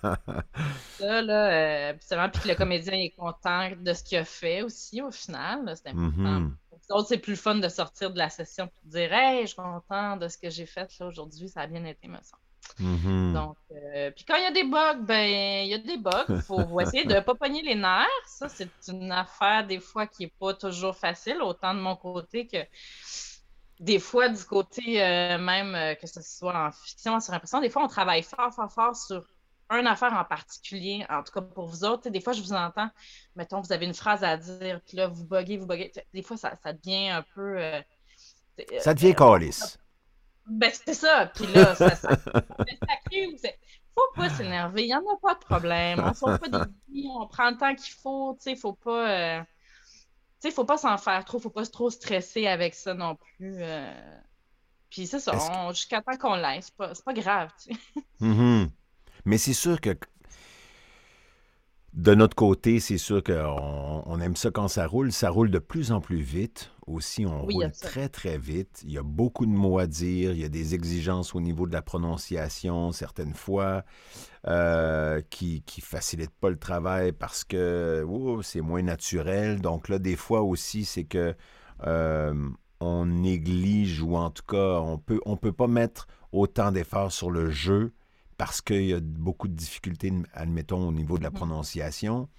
là, 1.00 1.90
euh, 1.90 1.94
puis 1.94 2.42
que 2.44 2.48
le 2.48 2.54
comédien 2.54 2.94
est 2.94 3.16
content 3.18 3.72
de 3.76 3.94
ce 3.94 4.04
qu'il 4.04 4.20
a 4.20 4.26
fait 4.26 4.62
aussi, 4.62 5.02
au 5.02 5.10
final. 5.10 5.74
C'est 5.76 5.90
important. 5.90 6.52
Mm-hmm. 6.92 7.06
c'est 7.08 7.18
plus 7.18 7.36
fun 7.36 7.56
de 7.56 7.68
sortir 7.68 8.12
de 8.12 8.20
la 8.20 8.30
session 8.30 8.66
et 8.66 8.88
de 8.88 8.92
dire 8.92 9.12
Hey, 9.12 9.42
je 9.42 9.48
suis 9.48 9.56
content 9.56 10.18
de 10.18 10.28
ce 10.28 10.38
que 10.38 10.52
j'ai 10.52 10.68
fait 10.68 10.88
là 11.00 11.08
aujourd'hui, 11.08 11.50
ça 11.50 11.62
a 11.62 11.68
bien 11.68 11.84
été, 11.84 12.08
me 12.08 12.18
semble. 12.18 12.44
Mm-hmm. 12.80 13.34
Donc, 13.34 13.58
euh, 13.72 14.12
puis 14.12 14.24
quand 14.26 14.36
il 14.36 14.44
y 14.44 14.46
a 14.46 14.52
des 14.52 14.64
bugs, 14.64 15.02
ben, 15.02 15.66
il 15.66 15.70
y 15.70 15.74
a 15.74 15.78
des 15.78 15.98
bugs. 15.98 16.26
Il 16.30 16.42
faut 16.42 16.80
essayer 16.80 17.06
de 17.06 17.16
ne 17.16 17.20
pas 17.22 17.36
pogner 17.36 17.62
les 17.62 17.76
nerfs. 17.76 18.08
Ça, 18.26 18.50
c'est 18.50 18.70
une 18.88 19.12
affaire, 19.12 19.66
des 19.66 19.80
fois, 19.80 20.08
qui 20.08 20.24
n'est 20.24 20.34
pas 20.40 20.54
toujours 20.54 20.96
facile, 20.96 21.42
autant 21.42 21.74
de 21.74 21.80
mon 21.80 21.96
côté 21.96 22.48
que 22.48 22.58
des 23.80 24.00
fois, 24.00 24.30
du 24.30 24.44
côté 24.44 25.04
euh, 25.04 25.38
même 25.38 25.76
euh, 25.76 25.96
que 25.96 26.08
ce 26.08 26.22
soit 26.22 26.68
en 26.68 26.72
fiction, 26.72 27.20
sur 27.20 27.34
impression, 27.34 27.62
des 27.62 27.70
fois, 27.70 27.84
on 27.84 27.88
travaille 27.88 28.24
fort, 28.24 28.54
fort, 28.54 28.72
fort 28.72 28.96
sur 28.96 29.24
une 29.70 29.88
affaire 29.88 30.14
en 30.14 30.24
particulier. 30.24 31.06
En 31.10 31.24
tout 31.24 31.34
cas, 31.34 31.42
pour 31.42 31.68
vous 31.68 31.84
autres, 31.84 32.10
des 32.10 32.22
fois, 32.22 32.34
je 32.34 32.42
vous 32.42 32.54
entends, 32.54 32.90
mettons, 33.36 33.62
vous 33.62 33.72
avez 33.72 33.86
une 33.86 33.94
phrase 33.94 34.24
à 34.24 34.38
dire, 34.38 34.82
puis 34.88 34.98
là, 34.98 35.08
vous 35.08 35.26
buguez, 35.26 35.58
vous 35.58 35.68
buguez. 35.68 35.92
Des 36.14 36.24
fois, 36.24 36.38
ça, 36.38 36.54
ça 36.64 36.74
devient 36.74 37.10
un 37.10 37.24
peu. 37.36 37.60
Ça 38.80 38.94
devient 38.94 39.14
calice. 39.14 39.78
Ben, 40.50 40.72
c'est 40.86 40.94
ça. 40.94 41.30
Puis 41.34 41.48
là, 41.48 41.76
ça, 41.76 41.96
ça, 41.96 42.16
ça 42.16 43.50
faut 43.96 44.14
pas 44.16 44.30
s'énerver. 44.30 44.84
Il 44.84 44.88
n'y 44.88 44.96
en 44.96 45.00
a 45.00 45.18
pas 45.22 45.34
de 45.34 45.40
problème. 45.40 46.00
On 46.00 46.32
ne 46.32 46.38
pas 46.38 46.48
des 46.50 47.08
on 47.10 47.28
prend 47.28 47.50
le 47.50 47.58
temps 47.58 47.74
qu'il 47.74 47.94
faut. 47.94 48.38
Tu 48.40 48.52
sais, 48.52 48.56
faut 48.56 48.74
pas 48.74 49.44
sais, 50.40 50.52
faut 50.52 50.66
pas 50.66 50.78
s'en 50.78 50.98
faire 50.98 51.24
trop, 51.26 51.40
faut 51.40 51.50
pas 51.50 51.66
trop 51.66 51.90
stresser 51.90 52.48
avec 52.48 52.76
ça 52.76 52.94
non 52.94 53.16
plus. 53.16 53.58
Euh. 53.62 54.20
Puis 54.90 55.08
c'est 55.08 55.20
ça, 55.20 55.34
jusqu'à 55.72 56.02
temps 56.02 56.18
qu'on 56.18 56.36
l'aille, 56.36 56.64
c'est 56.64 56.76
pas, 56.76 56.94
pas 57.04 57.14
grave, 57.14 57.52
tu 57.62 57.74
sais. 57.74 57.80
Mm-hmm. 58.22 58.70
Mais 59.26 59.38
c'est 59.38 59.54
sûr 59.54 59.82
que 59.82 59.98
de 61.98 62.14
notre 62.14 62.36
côté, 62.36 62.80
c'est 62.80 63.00
sûr 63.00 63.24
qu'on 63.24 64.04
on 64.06 64.22
aime 64.22 64.36
ça 64.36 64.52
quand 64.52 64.68
ça 64.68 64.86
roule. 64.86 65.12
Ça 65.12 65.32
roule 65.32 65.50
de 65.50 65.58
plus 65.58 65.92
en 65.92 66.00
plus 66.00 66.22
vite. 66.22 66.72
Aussi, 66.86 67.26
on 67.26 67.42
roule 67.42 67.72
très, 67.72 68.08
très 68.08 68.38
vite. 68.38 68.84
Il 68.86 68.92
y 68.92 69.00
a 69.00 69.04
beaucoup 69.04 69.48
de 69.48 69.52
mots 69.52 69.80
à 69.80 69.88
dire. 69.88 70.32
Il 70.32 70.38
y 70.38 70.44
a 70.44 70.50
des 70.50 70.76
exigences 70.76 71.34
au 71.34 71.42
niveau 71.42 71.66
de 71.66 71.74
la 71.74 71.82
prononciation, 71.82 72.92
certaines 72.92 73.34
fois, 73.34 73.84
euh, 74.46 75.22
qui 75.32 75.64
ne 75.76 75.82
facilitent 75.82 76.40
pas 76.40 76.52
le 76.52 76.60
travail 76.60 77.14
parce 77.14 77.44
que 77.44 78.06
oh, 78.08 78.44
c'est 78.44 78.62
moins 78.62 78.84
naturel. 78.84 79.60
Donc 79.60 79.90
là, 79.90 79.98
des 79.98 80.16
fois 80.16 80.44
aussi, 80.44 80.86
c'est 80.86 81.06
que 81.06 81.34
euh, 81.88 82.50
on 82.80 83.08
néglige 83.08 84.04
ou 84.04 84.16
en 84.16 84.30
tout 84.30 84.46
cas, 84.48 84.80
on 84.82 85.00
peut, 85.00 85.20
on 85.26 85.36
peut 85.36 85.52
pas 85.52 85.68
mettre 85.68 86.06
autant 86.32 86.72
d'efforts 86.72 87.12
sur 87.12 87.32
le 87.32 87.50
jeu 87.50 87.92
parce 88.38 88.62
qu'il 88.62 88.86
y 88.86 88.94
a 88.94 89.00
beaucoup 89.02 89.48
de 89.48 89.54
difficultés, 89.56 90.14
admettons, 90.34 90.88
au 90.88 90.92
niveau 90.92 91.18
de 91.18 91.24
la 91.24 91.30
Mhm. 91.30 91.36
prononciation. 91.36 92.30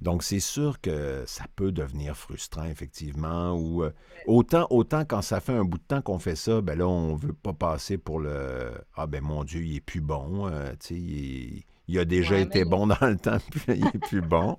Donc, 0.00 0.22
c'est 0.22 0.40
sûr 0.40 0.80
que 0.80 1.24
ça 1.26 1.44
peut 1.56 1.72
devenir 1.72 2.16
frustrant, 2.16 2.64
effectivement. 2.64 3.52
Ou 3.56 3.82
euh, 3.84 3.92
autant, 4.26 4.66
autant 4.70 5.04
quand 5.04 5.22
ça 5.22 5.40
fait 5.40 5.52
un 5.52 5.64
bout 5.64 5.78
de 5.78 5.82
temps 5.84 6.00
qu'on 6.02 6.18
fait 6.18 6.36
ça, 6.36 6.60
ben 6.60 6.78
là, 6.78 6.86
on 6.86 7.14
veut 7.16 7.32
pas 7.32 7.52
passer 7.52 7.98
pour 7.98 8.20
le 8.20 8.72
Ah 8.94 9.06
ben 9.06 9.22
mon 9.22 9.44
Dieu, 9.44 9.62
il 9.64 9.76
est 9.76 9.80
plus 9.80 10.00
bon. 10.00 10.46
euh, 10.48 10.70
tu 10.80 10.86
sais, 10.88 10.94
il, 10.94 11.58
est- 11.58 11.64
il 11.86 11.98
a 11.98 12.04
déjà 12.04 12.36
Ouais, 12.36 12.42
été 12.42 12.64
mais- 12.64 12.70
bon 12.70 12.86
dans 12.86 12.96
le 13.02 13.16
temps, 13.16 13.38
puis 13.50 13.62
il 13.76 13.86
est 13.86 13.98
plus 13.98 14.20
bon. 14.22 14.56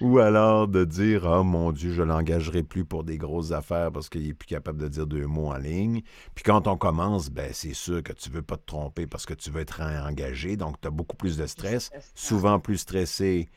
Ou 0.00 0.18
alors 0.18 0.68
de 0.68 0.84
dire 0.84 1.26
Ah 1.26 1.42
mon 1.42 1.72
Dieu, 1.72 1.92
je 1.92 2.02
l'engagerai 2.02 2.62
plus 2.62 2.84
pour 2.84 3.02
des 3.04 3.16
grosses 3.18 3.52
affaires 3.52 3.90
parce 3.92 4.08
qu'il 4.08 4.26
est 4.28 4.34
plus 4.34 4.46
capable 4.46 4.80
de 4.82 4.88
dire 4.88 5.06
deux 5.06 5.26
mots 5.26 5.48
en 5.52 5.56
ligne. 5.58 6.02
Puis 6.34 6.44
quand 6.44 6.66
on 6.66 6.76
commence, 6.76 7.30
ben 7.30 7.50
c'est 7.52 7.74
sûr 7.74 8.02
que 8.02 8.12
tu 8.12 8.28
veux 8.30 8.42
pas 8.42 8.56
te 8.56 8.66
tromper 8.66 9.06
parce 9.06 9.24
que 9.26 9.34
tu 9.34 9.50
veux 9.50 9.60
être 9.60 9.80
engagé, 9.80 10.56
donc 10.56 10.80
tu 10.80 10.88
as 10.88 10.90
beaucoup 10.90 11.16
plus 11.16 11.36
de 11.36 11.46
stress, 11.46 11.90
souvent 12.14 12.58
plus 12.60 12.78
stressé, 12.78 13.48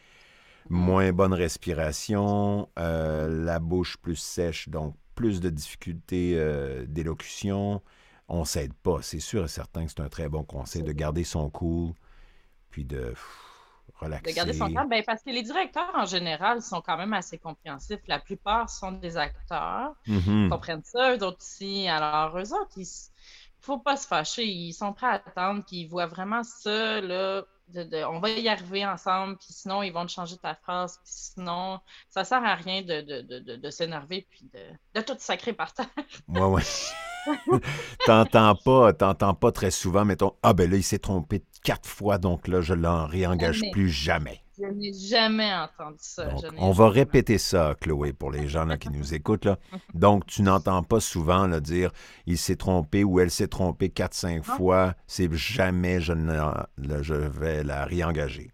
moins 0.70 1.12
bonne 1.12 1.34
respiration, 1.34 2.70
euh, 2.78 3.44
la 3.46 3.60
bouche 3.60 3.98
plus 3.98 4.16
sèche, 4.16 4.70
donc 4.70 4.96
plus 5.16 5.42
de 5.42 5.50
difficultés 5.50 6.36
euh, 6.38 6.86
d'élocution. 6.88 7.82
On 8.28 8.46
s'aide 8.46 8.74
pas. 8.74 9.00
C'est 9.02 9.20
sûr 9.20 9.46
et 9.46 9.48
certain 9.48 9.86
que 9.86 9.92
c'est 9.92 10.02
un 10.02 10.10
très 10.10 10.30
bon 10.30 10.44
conseil 10.44 10.84
de 10.84 10.92
garder 10.92 11.24
son 11.24 11.50
cool, 11.50 11.94
puis 12.70 12.86
de 12.86 13.10
pff, 13.10 13.46
De 13.88 14.06
relaxer. 14.06 14.34
garder 14.34 14.54
son 14.54 14.72
calme, 14.72 14.90
ben, 14.90 15.04
parce 15.06 15.24
que 15.24 15.30
les 15.32 15.44
directeurs 15.44 15.92
en 15.96 16.06
général 16.06 16.62
sont 16.62 16.82
quand 16.82 16.98
même 16.98 17.14
assez 17.14 17.38
compréhensifs. 17.38 18.00
La 18.08 18.20
plupart 18.20 18.70
sont 18.70 18.92
des 18.94 19.18
acteurs, 19.18 19.96
Mhm. 20.08 20.46
ils 20.46 20.50
comprennent 20.50 20.84
ça, 20.84 21.16
eux 21.16 21.24
autres 21.24 21.40
aussi. 21.42 21.88
Alors, 21.88 22.38
eux 22.38 22.54
autres, 22.54 22.72
il 22.78 22.82
ne 22.82 22.86
faut 23.62 23.80
pas 23.80 23.98
se 23.98 24.08
fâcher, 24.08 24.46
ils 24.46 24.74
sont 24.74 24.94
prêts 24.94 25.08
à 25.08 25.12
attendre, 25.14 25.64
puis 25.66 25.82
ils 25.82 25.88
voient 25.88 26.08
vraiment 26.08 26.44
ça, 26.44 27.02
là. 27.02 27.44
De- 27.74 27.84
de- 27.84 28.04
on 28.06 28.20
va 28.20 28.30
y 28.30 28.48
arriver 28.50 28.86
ensemble, 28.86 29.38
puis 29.38 29.48
sinon, 29.52 29.84
ils 29.84 29.92
vont 29.92 30.06
te 30.06 30.12
changer 30.12 30.38
ta 30.38 30.56
phrase, 30.56 30.98
puis 31.04 31.12
sinon, 31.14 31.80
ça 32.10 32.24
sert 32.24 32.44
à 32.44 32.56
rien 32.56 32.82
de, 32.82 33.02
de, 33.02 33.22
de, 33.22 33.40
de, 33.40 33.56
de 33.56 33.70
s'énerver, 33.70 34.28
puis 34.30 34.50
de, 34.54 35.00
de 35.00 35.06
tout 35.06 35.16
sacrer 35.20 35.54
par 35.54 35.74
terre. 35.74 35.88
Ouais, 36.28 36.42
ouais. 36.42 36.64
t'entends 38.06 38.56
pas, 38.56 38.94
t'entends 38.94 39.34
pas 39.34 39.52
très 39.52 39.72
souvent, 39.72 40.06
mettons, 40.06 40.34
ah 40.44 40.54
ben 40.54 40.70
là, 40.70 40.78
il 40.78 40.84
s'est 40.84 41.00
trompé 41.00 41.44
quatre 41.64 41.88
fois, 41.88 42.18
donc 42.18 42.48
là, 42.48 42.62
je 42.62 42.74
l'en 42.74 43.06
réengage 43.08 43.58
Jamais. 43.58 43.72
plus 43.72 43.90
jamais. 43.90 44.44
Je 44.62 44.66
n'ai 44.68 44.92
jamais 44.94 45.54
entendu 45.54 45.98
ça. 46.00 46.26
Donc, 46.26 46.44
on 46.58 46.72
va 46.72 46.90
répéter 46.90 47.38
ça, 47.38 47.76
Chloé, 47.80 48.14
pour 48.14 48.32
les 48.32 48.48
gens 48.48 48.66
là, 48.66 48.78
qui 48.78 48.90
nous 48.90 49.14
écoutent. 49.14 49.46
Là. 49.46 49.58
Donc, 49.94 50.26
tu 50.26 50.42
n'entends 50.42 50.84
pas 50.84 51.00
souvent 51.00 51.48
là, 51.48 51.60
dire 51.60 51.92
il 52.26 52.38
s'est 52.38 52.56
trompé 52.58 53.04
ou 53.04 53.20
elle 53.20 53.32
s'est 53.32 53.48
trompée 53.48 53.90
quatre, 53.90 54.14
cinq 54.14 54.48
Non. 54.48 54.56
fois. 54.56 54.94
C'est 55.08 55.32
jamais 55.34 56.02
je, 56.02 56.14
ne 56.14 56.34
je 57.02 57.14
vais 57.14 57.64
la 57.64 57.86
réengager. 57.86 58.52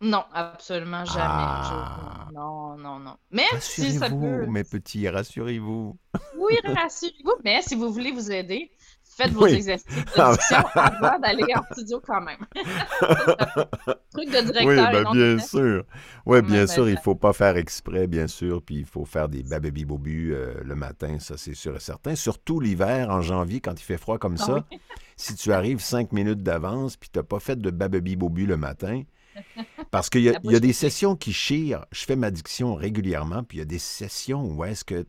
Non, 0.00 0.24
absolument 0.34 1.04
jamais. 1.04 1.24
Ah. 1.26 2.26
Je- 2.28 2.34
Non, 2.34 2.76
non, 2.76 2.98
non. 2.98 3.16
Mais 3.30 3.44
si 3.60 3.92
ça 3.92 4.10
peut. 4.10 4.44
mes 4.46 4.64
petits, 4.64 5.08
rassurez-vous. 5.08 5.96
Oui, 6.36 6.58
rassurez-vous, 6.64 7.36
mais 7.44 7.62
si 7.62 7.74
vous 7.74 7.90
voulez 7.92 8.10
vous 8.12 8.30
aider, 8.30 8.70
faites 9.16 9.32
vos 9.32 9.44
Oui. 9.44 9.52
exercices 9.54 9.86
de 10.16 10.78
avant 10.78 11.18
d'aller 11.18 11.44
en 11.54 11.62
studio 11.72 12.00
quand 12.06 12.20
même. 12.20 12.38
Truc 14.12 14.30
de 14.30 14.52
directeur. 14.52 14.66
Oui, 14.66 14.76
ben, 14.76 15.12
bien 15.12 15.38
sûr. 15.38 15.84
Oui, 16.26 16.32
Ouais, 16.34 16.42
bien 16.42 16.64
ben, 16.64 16.66
sûr, 16.66 16.88
il 16.88 16.96
ça- 16.96 17.02
faut 17.02 17.14
pas 17.14 17.32
faire 17.32 17.56
exprès, 17.56 18.06
bien 18.06 18.26
sûr, 18.26 18.62
puis 18.62 18.76
il 18.76 18.84
faut 18.86 19.04
faire 19.04 19.28
des 19.28 19.42
bababi 19.42 19.84
bobus 19.84 20.32
euh, 20.34 20.54
le 20.64 20.74
matin, 20.74 21.18
ça 21.18 21.36
c'est 21.36 21.54
sûr 21.54 21.76
et 21.76 21.80
certain. 21.80 22.14
Surtout 22.14 22.60
l'hiver, 22.60 23.10
en 23.10 23.20
janvier, 23.20 23.60
quand 23.60 23.78
il 23.78 23.84
fait 23.84 23.98
froid 23.98 24.18
comme 24.18 24.36
Ah 24.40 24.44
ça. 24.44 24.64
Si 25.16 25.34
tu 25.36 25.52
arrives 25.52 25.80
cinq 25.80 26.12
minutes 26.12 26.42
d'avance, 26.42 26.96
puis 26.96 27.08
tu 27.12 27.18
n'as 27.18 27.22
pas 27.24 27.40
fait 27.40 27.56
de 27.60 27.70
bababi 27.70 28.16
bobu 28.16 28.46
le 28.46 28.56
matin, 28.56 29.02
parce 29.90 30.10
qu'il 30.10 30.22
y, 30.22 30.32
y 30.44 30.56
a 30.56 30.60
des 30.60 30.72
sessions 30.72 31.14
qui 31.16 31.32
chirent. 31.32 31.84
Je 31.92 32.04
fais 32.04 32.16
ma 32.16 32.30
diction 32.30 32.74
régulièrement, 32.74 33.42
puis 33.44 33.58
il 33.58 33.60
y 33.60 33.62
a 33.62 33.66
des 33.66 33.78
sessions 33.78 34.44
où 34.44 34.64
est-ce 34.64 34.84
que 34.84 35.06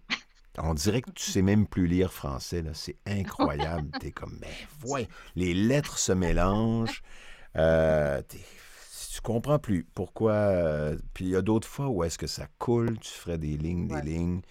on 0.58 0.74
dirait 0.74 1.02
que 1.02 1.12
tu 1.12 1.30
sais 1.32 1.42
même 1.42 1.68
plus 1.68 1.88
lire 1.88 2.12
français. 2.14 2.62
là. 2.62 2.72
C'est 2.74 2.98
incroyable. 3.06 3.90
T'es 4.00 4.12
comme, 4.12 4.38
mais 4.42 4.56
ouais, 4.88 5.08
les 5.36 5.54
lettres 5.54 5.98
se 5.98 6.12
mélangent. 6.12 7.04
Euh, 7.58 8.22
tu 9.14 9.22
comprends 9.22 9.60
plus 9.60 9.84
pourquoi. 9.94 10.34
euh, 10.34 10.98
puis 11.14 11.26
il 11.26 11.32
y 11.32 11.36
a 11.36 11.42
d'autres 11.42 11.68
fois 11.68 11.88
où 11.88 12.04
est-ce 12.04 12.18
que 12.18 12.28
ça 12.28 12.48
coule, 12.60 13.00
tu 13.00 13.12
ferais 13.12 13.38
des 13.38 13.58
lignes, 13.58 13.88
des 13.88 13.96
Ouais. 13.96 14.02
lignes. 14.02 14.42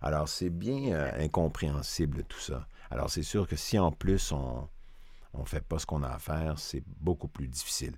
Alors 0.00 0.28
c'est 0.28 0.50
bien 0.50 0.92
euh, 0.92 1.10
incompréhensible 1.24 2.24
tout 2.24 2.38
ça. 2.40 2.66
Alors 2.90 3.10
c'est 3.10 3.22
sûr 3.22 3.46
que 3.48 3.56
si 3.56 3.78
en 3.78 3.92
plus 3.92 4.32
on 4.32 4.68
on 5.34 5.44
fait 5.44 5.60
pas 5.64 5.78
ce 5.78 5.86
qu'on 5.86 6.02
a 6.02 6.08
à 6.08 6.18
faire, 6.18 6.58
c'est 6.58 6.82
beaucoup 7.00 7.28
plus 7.28 7.48
difficile. 7.48 7.94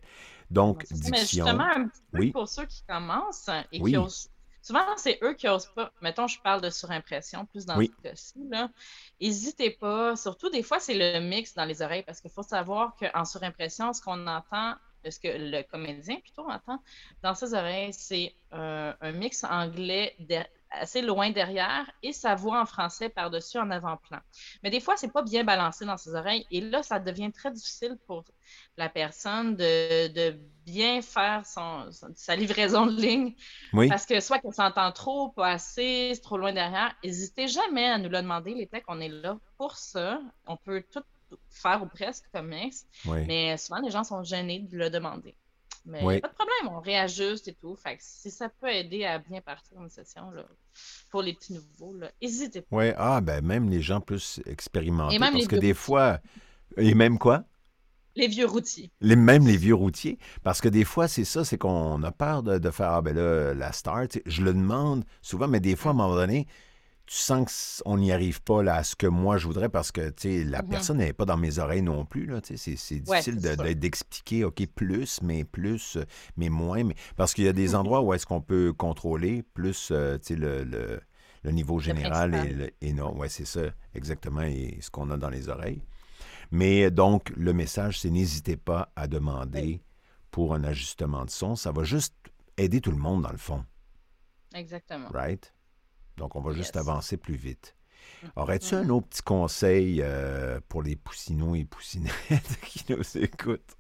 Donc 0.51 0.85
ça, 0.91 0.97
Mais 1.11 1.11
diction. 1.13 1.45
justement, 1.47 1.65
un 1.77 1.89
petit 1.89 2.03
peu 2.13 2.19
Oui? 2.19 2.33
pour 2.33 2.49
ceux 2.49 2.67
qui 2.67 2.83
commencent 2.89 3.49
et 3.73 3.81
Oui. 3.81 3.93
qui 3.93 3.97
osent. 3.97 4.29
Souvent, 4.63 4.85
c'est 4.97 5.19
eux 5.23 5.35
qui 5.35 5.49
osent 5.49 5.73
pas. 5.75 5.93
Mettons, 6.01 6.27
je 6.27 6.41
parle 6.43 6.61
de 6.61 6.71
surimpression 6.71 7.47
plus 7.47 7.65
dans 7.67 7.79
Oui. 7.79 7.91
ce 8.03 8.09
cas-ci. 8.09 8.39
N'hésitez 9.21 9.71
pas. 9.71 10.17
Surtout, 10.17 10.51
des 10.51 10.63
fois, 10.63 10.81
c'est 10.81 10.95
le 10.95 11.21
mix 11.21 11.55
dans 11.55 11.65
les 11.65 11.83
oreilles 11.83 12.03
parce 12.05 12.21
qu'il 12.21 12.31
faut 12.31 12.43
savoir 12.43 12.97
qu'en 12.97 13.25
surimpression, 13.25 13.93
ce 13.93 14.03
qu'on 14.03 14.27
entend, 14.27 14.75
ce 15.09 15.19
que 15.19 15.29
le 15.29 15.63
comédien 15.63 16.21
plutôt 16.21 16.49
entend 16.51 16.83
dans 17.23 17.35
ses 17.35 17.55
oreilles, 17.55 17.93
c'est 17.93 18.37
euh, 18.53 18.93
un 19.01 19.13
mix 19.13 19.45
anglais 19.45 20.15
der- 20.19 20.49
assez 20.71 21.03
loin 21.03 21.31
derrière 21.31 21.91
et 22.03 22.13
sa 22.13 22.35
voix 22.35 22.61
en 22.61 22.67
français 22.67 23.09
par-dessus 23.09 23.59
en 23.59 23.71
avant-plan. 23.71 24.19
Mais 24.63 24.71
des 24.71 24.81
fois, 24.81 24.97
c'est 24.97 25.13
pas 25.13 25.23
bien 25.23 25.45
balancé 25.45 25.85
dans 25.85 25.97
ses 25.97 26.15
oreilles 26.15 26.47
et 26.51 26.61
là, 26.61 26.83
ça 26.83 26.99
devient 26.99 27.33
très 27.33 27.51
difficile 27.51 27.99
pour 28.07 28.25
la 28.77 28.89
personne 28.89 29.57
de, 29.57 30.09
de 30.09 30.39
bien 30.65 31.03
faire 31.03 31.45
son, 31.47 31.89
sa 32.15 32.37
livraison 32.37 32.87
de 32.87 33.01
ligne 33.01 33.35
Oui. 33.73 33.89
parce 33.89 34.07
que 34.07 34.21
soit 34.21 34.39
qu'elle 34.39 34.55
s'entend 34.55 34.93
trop, 34.93 35.31
pas 35.31 35.51
assez, 35.51 36.19
trop 36.23 36.39
loin 36.39 36.53
derrière. 36.53 36.95
N'hésitez 37.05 37.49
jamais 37.49 37.87
à 37.89 37.99
nous 37.99 38.09
le 38.09 38.23
demander, 38.23 38.55
les 38.55 38.67
techs, 38.67 38.85
on 38.89 39.01
est 39.01 39.09
là 39.09 39.39
pour 39.57 39.77
ça. 39.77 40.21
On 40.47 40.57
peut 40.57 40.85
tout 40.93 41.03
faire 41.51 41.83
ou 41.83 41.87
presque 41.87 42.25
comme 42.33 42.53
oui. 42.53 43.25
mais 43.27 43.57
souvent 43.57 43.81
les 43.81 43.91
gens 43.91 44.05
sont 44.05 44.23
gênés 44.23 44.61
de 44.61 44.77
le 44.77 44.91
demander. 44.91 45.37
Mais 45.87 46.05
Oui. 46.05 46.21
pas 46.21 46.29
de 46.29 46.35
problème, 46.35 46.77
on 46.77 46.81
réajuste 46.81 47.49
et 47.49 47.55
tout. 47.55 47.75
Fait 47.77 47.97
que 47.97 48.03
si 48.03 48.31
ça 48.31 48.49
peut 48.49 48.69
aider 48.69 49.05
à 49.05 49.19
bien 49.19 49.41
partir 49.41 49.81
une 49.81 49.89
session 49.89 50.31
là, 50.31 50.45
pour 51.11 51.23
les 51.23 51.35
petits 51.35 51.55
nouveaux, 51.55 51.95
là, 51.97 52.11
n'hésitez 52.21 52.63
pas. 52.63 52.77
Oui, 52.77 52.93
ah 52.97 53.21
ben 53.21 53.45
même 53.45 53.69
les 53.71 53.81
gens 53.81 54.01
plus 54.01 54.41
expérimentés. 54.47 55.17
Et 55.17 55.19
même 55.19 55.33
parce 55.33 55.47
que 55.47 55.57
des 55.57 55.75
fois. 55.75 56.21
Et 56.77 56.95
même 56.95 57.19
quoi? 57.19 57.45
Les 58.17 58.27
vieux 58.29 58.47
routiers. 58.47 58.91
Les, 59.01 59.17
même 59.17 59.47
les 59.47 59.57
vieux 59.57 59.75
routiers. 59.75 60.19
Parce 60.43 60.61
que 60.61 60.69
des 60.69 60.85
fois, 60.85 61.09
c'est 61.09 61.25
ça, 61.25 61.45
c'est 61.45 61.59
qu'on 61.59 62.03
a 62.03 62.13
peur 62.13 62.43
de, 62.43 62.59
de 62.59 62.71
faire, 62.71 62.91
ah 62.91 63.03
ben 63.03 63.15
là, 63.15 63.55
la 63.55 63.73
star. 63.73 64.09
tu 64.09 64.19
sais, 64.19 64.23
Je 64.27 64.43
le 64.43 64.53
demande 64.53 65.05
souvent, 65.23 65.49
mais 65.49 65.61
des 65.61 65.77
fois, 65.77 65.93
à 65.93 65.95
un 65.95 65.97
moment 65.97 66.15
donné, 66.15 66.47
tu 67.11 67.17
sens 67.17 67.83
qu'on 67.85 67.99
n'y 67.99 68.13
arrive 68.13 68.41
pas 68.41 68.63
là, 68.63 68.77
à 68.77 68.85
ce 68.85 68.95
que 68.95 69.09
moi 69.09 69.37
je 69.37 69.45
voudrais 69.49 69.69
parce 69.69 69.91
que 69.91 70.13
la 70.49 70.63
Mhm. 70.63 70.69
personne 70.69 70.99
n'est 70.99 71.13
pas 71.13 71.25
dans 71.25 71.37
mes 71.37 71.59
oreilles 71.59 71.83
non 71.83 72.05
plus. 72.05 72.31
C'est 72.45 72.55
Ouais, 73.09 73.19
difficile 73.19 73.41
de- 73.41 73.73
d'expliquer, 73.73 74.45
OK, 74.45 74.65
plus, 74.69 75.21
mais 75.21 75.43
plus, 75.43 75.99
mais 76.37 76.49
moins. 76.51 76.85
Mais, 76.85 76.95
parce 77.17 77.35
qu'il 77.35 77.43
y 77.45 77.49
a 77.49 77.53
des 77.53 77.75
endroits 77.75 78.01
où 78.03 78.15
est-ce 78.15 78.27
qu'on 78.27 78.41
peut 78.41 78.73
contrôler 78.73 79.43
plus 79.43 79.89
euh, 79.91 80.19
le, 80.31 80.63
le- 80.63 81.01
le 81.43 81.51
niveau 81.51 81.81
général 81.81 82.33
et, 82.33 82.39
principal. 82.39 82.59
le- 82.81 82.87
et 82.87 82.93
non. 82.93 83.17
Ouais, 83.19 83.29
c'est 83.29 83.45
ça, 83.45 83.63
exactement, 83.93 84.43
et 84.43 84.79
ce 84.81 84.89
qu'on 84.89 85.11
a 85.11 85.17
dans 85.17 85.31
les 85.31 85.49
oreilles. 85.49 85.83
Mais 86.53 86.93
donc, 86.93 87.31
le 87.37 87.53
message, 87.53 87.99
c'est 87.99 88.11
n'hésitez 88.11 88.57
pas 88.57 88.93
à 88.95 89.09
demander 89.09 89.83
pour 90.31 90.55
un 90.55 90.63
ajustement 90.63 91.25
de 91.25 91.31
son. 91.31 91.57
Ça 91.57 91.73
va 91.73 91.83
juste 91.83 92.15
aider 92.57 92.81
tout 92.81 92.93
le 92.93 92.99
monde, 92.99 93.23
dans 93.23 93.33
le 93.33 93.37
fond, 93.39 93.65
Exactement. 94.55 95.09
right? 95.13 95.53
Donc, 96.21 96.37
on 96.37 96.41
va 96.43 96.53
juste 96.53 96.77
avancer 96.77 97.17
plus 97.19 97.35
vite. 97.37 97.77
Aurais-tu 98.37 98.75
Mhm. 98.75 98.85
un 98.85 98.89
autre 98.91 99.09
petit 99.09 99.23
conseil 99.23 100.03
euh, 100.03 100.61
pour 100.69 100.83
les 100.83 100.97
poussinots 100.97 101.55
et 101.57 101.65
poussinettes 101.65 102.15
qui 102.67 102.85
nous 102.93 103.19
écoutent? 103.19 103.77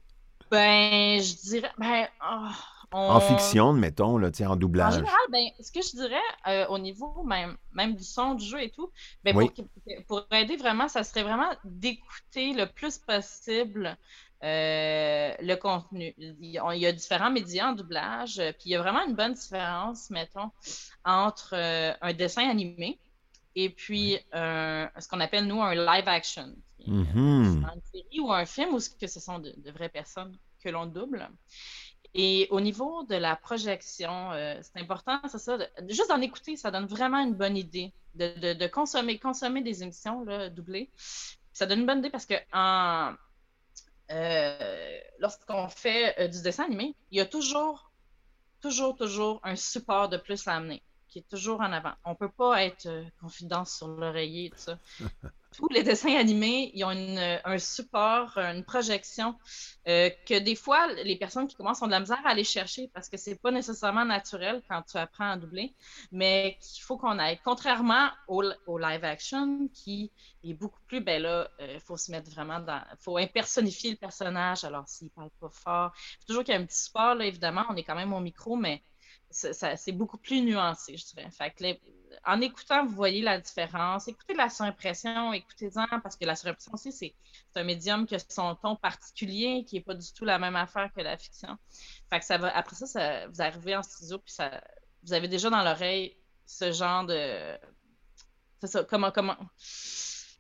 Ben, 0.50 1.20
je 1.23 1.35
dirais. 1.49 1.70
Ben, 1.78 2.09
ah, 2.20 2.52
En 3.06 3.18
on- 3.18 3.20
fiction, 3.20 3.73
mettons, 3.73 4.18
là, 4.18 4.30
en 4.40 4.44
En 4.50 4.56
doublage. 4.56 4.94
général, 4.94 5.16
ben, 5.30 5.44
ce 5.61 5.70
que 5.70 5.80
je 5.82 5.90
dirais 5.97 6.16
euh, 6.49 6.66
au 6.68 6.78
niveau 6.78 7.23
même, 7.25 7.56
même 7.73 7.94
du 7.94 8.02
son 8.04 8.35
du 8.35 8.44
jeu 8.44 8.61
et 8.62 8.70
tout, 8.70 8.90
ben, 9.23 9.37
Oui. 9.37 9.47
pour, 9.47 9.54
que- 9.54 10.02
pour 10.09 10.26
aider 10.32 10.56
vraiment, 10.56 10.88
ça 10.88 11.04
serait 11.04 11.23
vraiment 11.23 11.50
d'écouter 11.64 12.52
le 12.54 12.66
plus 12.66 12.99
possible 12.99 13.97
euh, 14.42 15.35
le 15.40 15.54
contenu. 15.56 16.14
Il 16.18 16.37
y, 16.40 16.59
a, 16.87 16.92
différents 16.92 17.30
médias 17.30 17.68
en 17.70 17.73
doublage, 17.73 18.38
euh, 18.38 18.52
puis 18.52 18.62
il 18.66 18.70
y 18.73 18.76
a 18.76 18.80
vraiment 18.82 19.04
une 19.06 19.14
bonne 19.14 19.35
différence, 19.35 20.11
mettons, 20.11 20.50
entre 21.04 21.54
euh, 21.54 21.92
un 22.00 22.12
dessin 22.14 22.49
animé 22.49 22.99
et 23.56 23.68
puis 23.68 24.18
euh, 24.35 24.87
ce 24.99 25.09
qu'on 25.09 25.20
appelle, 25.20 25.47
nous, 25.47 25.61
un 25.61 25.75
live 25.75 26.09
action. 26.09 26.54
souvent 27.54 27.75
une 27.75 27.82
série 27.92 28.20
ou 28.20 28.32
un 28.32 28.47
film 28.47 28.75
où 28.75 28.80
ce 28.80 28.88
que 28.88 29.06
ce 29.06 29.20
sont 29.20 29.38
de, 29.40 29.52
de 29.56 29.70
vraies 29.70 29.88
personnes 29.90 30.37
que 30.62 30.68
l'on 30.70 30.87
double. 30.87 31.28
Et 32.14 32.49
au 32.50 32.61
niveau 32.61 33.04
de 33.04 33.14
la 33.14 33.37
projection, 33.37 34.32
euh, 34.32 34.59
c'est 34.62 34.80
important, 34.80 35.20
c'est 35.28 35.38
ça, 35.38 35.59
de- 35.59 35.68
juste 35.88 36.09
d'en 36.09 36.20
écouter, 36.20 36.56
ça 36.56 36.70
donne 36.70 36.87
vraiment 36.87 37.18
une 37.18 37.35
bonne 37.35 37.56
idée 37.56 37.92
de, 38.14 38.32
de- 38.40 38.54
de 38.54 38.66
consommer, 38.66 39.18
consommer 39.18 39.62
des 39.62 39.82
émissions 39.82 40.25
là, 40.25 40.49
doublées. 40.49 40.90
Ça 41.52 41.66
donne 41.66 41.80
une 41.80 41.87
bonne 41.87 41.99
idée 41.99 42.11
parce 42.11 42.26
que 42.26 42.35
en, 42.52 43.12
euh, 44.11 44.99
lorsqu'on 45.19 45.69
fait 45.69 46.19
euh, 46.19 46.29
du 46.29 46.43
dessin 46.43 46.64
animé, 46.64 46.95
il 47.11 47.19
y 47.19 47.21
a 47.21 47.26
toujours, 47.26 47.93
toujours, 48.61 48.97
toujours 48.97 49.40
un 49.43 49.57
support 49.57 50.09
de 50.09 50.17
plus 50.17 50.47
à 50.49 50.57
amener 50.57 50.83
qui 51.11 51.19
est 51.19 51.29
toujours 51.29 51.61
en 51.61 51.73
avant. 51.73 51.93
On 52.05 52.14
peut 52.14 52.31
pas 52.31 52.64
être 52.64 52.87
euh, 52.87 53.05
confidence 53.21 53.76
sur 53.76 53.88
l'oreiller, 53.88 54.50
tout 54.50 54.59
ça. 54.59 54.79
Tous 55.57 55.69
les 55.69 55.83
dessins 55.83 56.14
animés, 56.16 56.71
ils 56.75 56.85
ont 56.85 56.90
un 57.45 57.59
support, 57.59 58.38
une 58.38 58.64
projection 58.64 59.35
euh, 59.88 60.11
que 60.26 60.38
des 60.38 60.54
fois, 60.54 60.87
les 60.92 61.16
personnes 61.16 61.49
qui 61.49 61.57
commencent 61.57 61.83
ont 61.83 61.87
de 61.87 61.90
la 61.90 62.00
misère 62.00 62.21
à 62.25 62.30
aller 62.30 62.45
chercher 62.45 62.88
parce 62.92 63.09
que 63.09 63.16
c'est 63.16 63.35
pas 63.35 63.50
nécessairement 63.50 64.04
naturel 64.04 64.62
quand 64.69 64.83
tu 64.83 64.97
apprends 64.99 65.30
à 65.30 65.37
doubler, 65.37 65.75
mais 66.12 66.59
qu'il 66.61 66.83
faut 66.83 66.99
qu'on 66.99 67.19
aille. 67.19 67.40
Contrairement 67.45 68.11
au, 68.28 68.42
live 68.42 69.04
action 69.04 69.69
qui 69.73 70.12
est 70.45 70.54
beaucoup 70.54 70.80
plus, 70.87 71.00
ben 71.00 71.23
là, 71.23 71.50
il 71.61 71.80
faut 71.80 71.97
se 71.97 72.11
mettre 72.11 72.30
vraiment 72.30 72.61
dans. 72.61 72.83
Faut 72.99 73.16
impersonnifier 73.16 73.90
le 73.90 73.97
personnage. 73.97 74.64
Alors, 74.64 74.87
s'il 74.87 75.11
parle 75.11 75.30
pas 75.40 75.50
fort, 75.50 75.92
faut 76.21 76.26
toujours 76.26 76.45
qu'il 76.45 76.54
y 76.54 76.57
ait 76.57 76.61
un 76.61 76.66
petit 76.66 76.83
support, 76.83 77.14
là, 77.14 77.25
évidemment, 77.25 77.64
on 77.71 77.76
est 77.76 77.85
quand 77.85 77.95
même 77.95 78.12
au 78.12 78.21
micro, 78.21 78.57
mais 78.57 78.83
c'est 79.31 79.93
beaucoup 79.93 80.19
plus 80.19 80.40
nuancé, 80.43 80.97
je 80.97 81.07
dirais. 81.07 81.29
En 82.26 82.40
écoutant, 82.40 82.85
vous 82.85 82.95
voyez 82.95 83.23
la 83.23 83.38
différence. 83.40 84.09
Écoutez 84.09 84.35
la 84.35 84.49
surimpression, 84.50 85.33
écoutez-en, 85.33 85.87
parce 86.02 86.17
que 86.17 86.25
la 86.25 86.35
surimpression 86.35 86.73
aussi, 86.75 86.93
c'est 86.93 87.14
un 87.55 87.64
médium 87.64 88.07
qui 88.07 88.17
a 88.17 88.19
son 88.19 88.57
ton 88.57 88.76
particulier, 88.76 89.64
qui 89.64 89.76
n'est 89.76 89.83
pas 89.83 89.95
du 89.95 90.12
tout 90.12 90.25
la 90.25 90.38
même 90.38 90.57
affaire 90.57 90.93
que 90.93 91.00
la 91.00 91.17
fiction. 91.17 91.57
Fait 92.11 92.19
que 92.19 92.25
ça 92.25 92.38
va, 92.38 92.55
après 92.57 92.75
ça, 92.76 92.87
ça- 92.87 93.29
vous 93.29 93.40
arrivez 93.40 93.76
en 93.76 93.83
studio, 93.83 94.19
puis 94.19 94.33
ça, 94.33 94.61
vous 95.05 95.12
avez 95.12 95.29
déjà 95.29 95.49
dans 95.49 95.62
l'oreille 95.62 96.17
ce 96.47 96.73
genre 96.73 97.07
de. 97.07 97.57
Comment, 98.88 99.11
comment, 99.11 99.37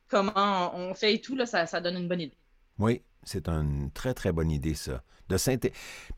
comment 0.08 0.74
on 0.76 0.92
fait 0.94 1.14
et 1.14 1.20
tout, 1.20 1.36
là, 1.36 1.46
ça, 1.46 1.66
ça 1.66 1.80
donne 1.80 1.96
une 1.96 2.08
bonne 2.08 2.20
idée. 2.20 2.36
Oui, 2.78 3.02
c'est 3.22 3.48
une 3.48 3.90
très, 3.92 4.12
très 4.12 4.32
bonne 4.32 4.50
idée, 4.50 4.74
ça. 4.74 5.02
De 5.28 5.36
Puis 5.36 5.70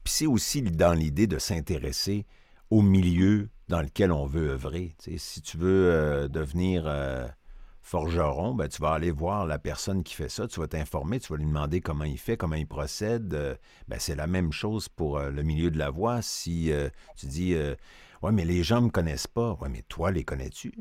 c'est 0.07 0.27
aussi 0.27 0.63
dans 0.63 0.95
l'idée 0.95 1.27
de 1.27 1.39
s'intéresser 1.39 2.27
au 2.73 2.81
milieu 2.81 3.51
dans 3.69 3.83
lequel 3.83 4.11
on 4.11 4.25
veut 4.25 4.49
œuvrer. 4.49 4.97
Si 5.19 5.43
tu 5.43 5.59
veux 5.59 5.91
euh, 5.93 6.27
devenir 6.29 6.85
euh, 6.87 7.29
forgeron, 7.83 8.55
ben, 8.55 8.67
tu 8.67 8.81
vas 8.81 8.93
aller 8.93 9.11
voir 9.11 9.45
la 9.47 9.59
personne 9.59 10.03
qui 10.03 10.15
fait 10.15 10.31
ça, 10.31 10.49
tu 10.49 10.59
vas 10.59 10.69
t'informer, 10.69 11.21
tu 11.21 11.31
vas 11.35 11.37
lui 11.37 11.45
demander 11.45 11.83
comment 11.83 12.05
il 12.05 12.17
fait, 12.19 12.39
comment 12.39 12.57
il 12.57 12.67
procède. 12.67 13.35
euh, 13.35 13.55
ben, 13.89 13.99
c'est 14.01 14.15
la 14.15 14.27
même 14.27 14.53
chose 14.53 14.89
pour 14.89 15.21
le 15.21 15.43
milieu 15.43 15.71
de 15.71 15.79
la 15.79 15.91
voix. 15.91 16.23
Si 16.23 16.73
tu 17.17 17.27
dis, 17.27 17.55
ouais, 18.23 18.33
mais 18.33 18.47
les 18.47 18.63
gens 18.63 18.81
ne 18.81 18.87
me 18.87 18.91
connaissent 18.91 19.27
pas, 19.27 19.53
ouais, 19.61 19.69
mais 19.69 19.83
toi, 19.89 20.11
les 20.11 20.25
connais-tu? 20.25 20.73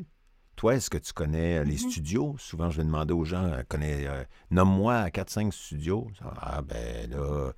Toi, 0.55 0.75
est-ce 0.75 0.89
que 0.89 0.97
tu 0.97 1.11
connais 1.11 1.65
les 1.65 1.73
Mhm. 1.73 1.89
studios? 1.91 2.35
Souvent, 2.37 2.69
je 2.69 2.77
vais 2.77 2.85
demander 2.85 3.13
aux 3.13 3.25
gens, 3.25 3.51
connais, 3.67 4.07
nomme-moi 4.49 5.09
4-5 5.09 5.51
studios. 5.53 6.07
Ah, 6.37 6.61
ben 6.61 7.09
là. 7.09 7.51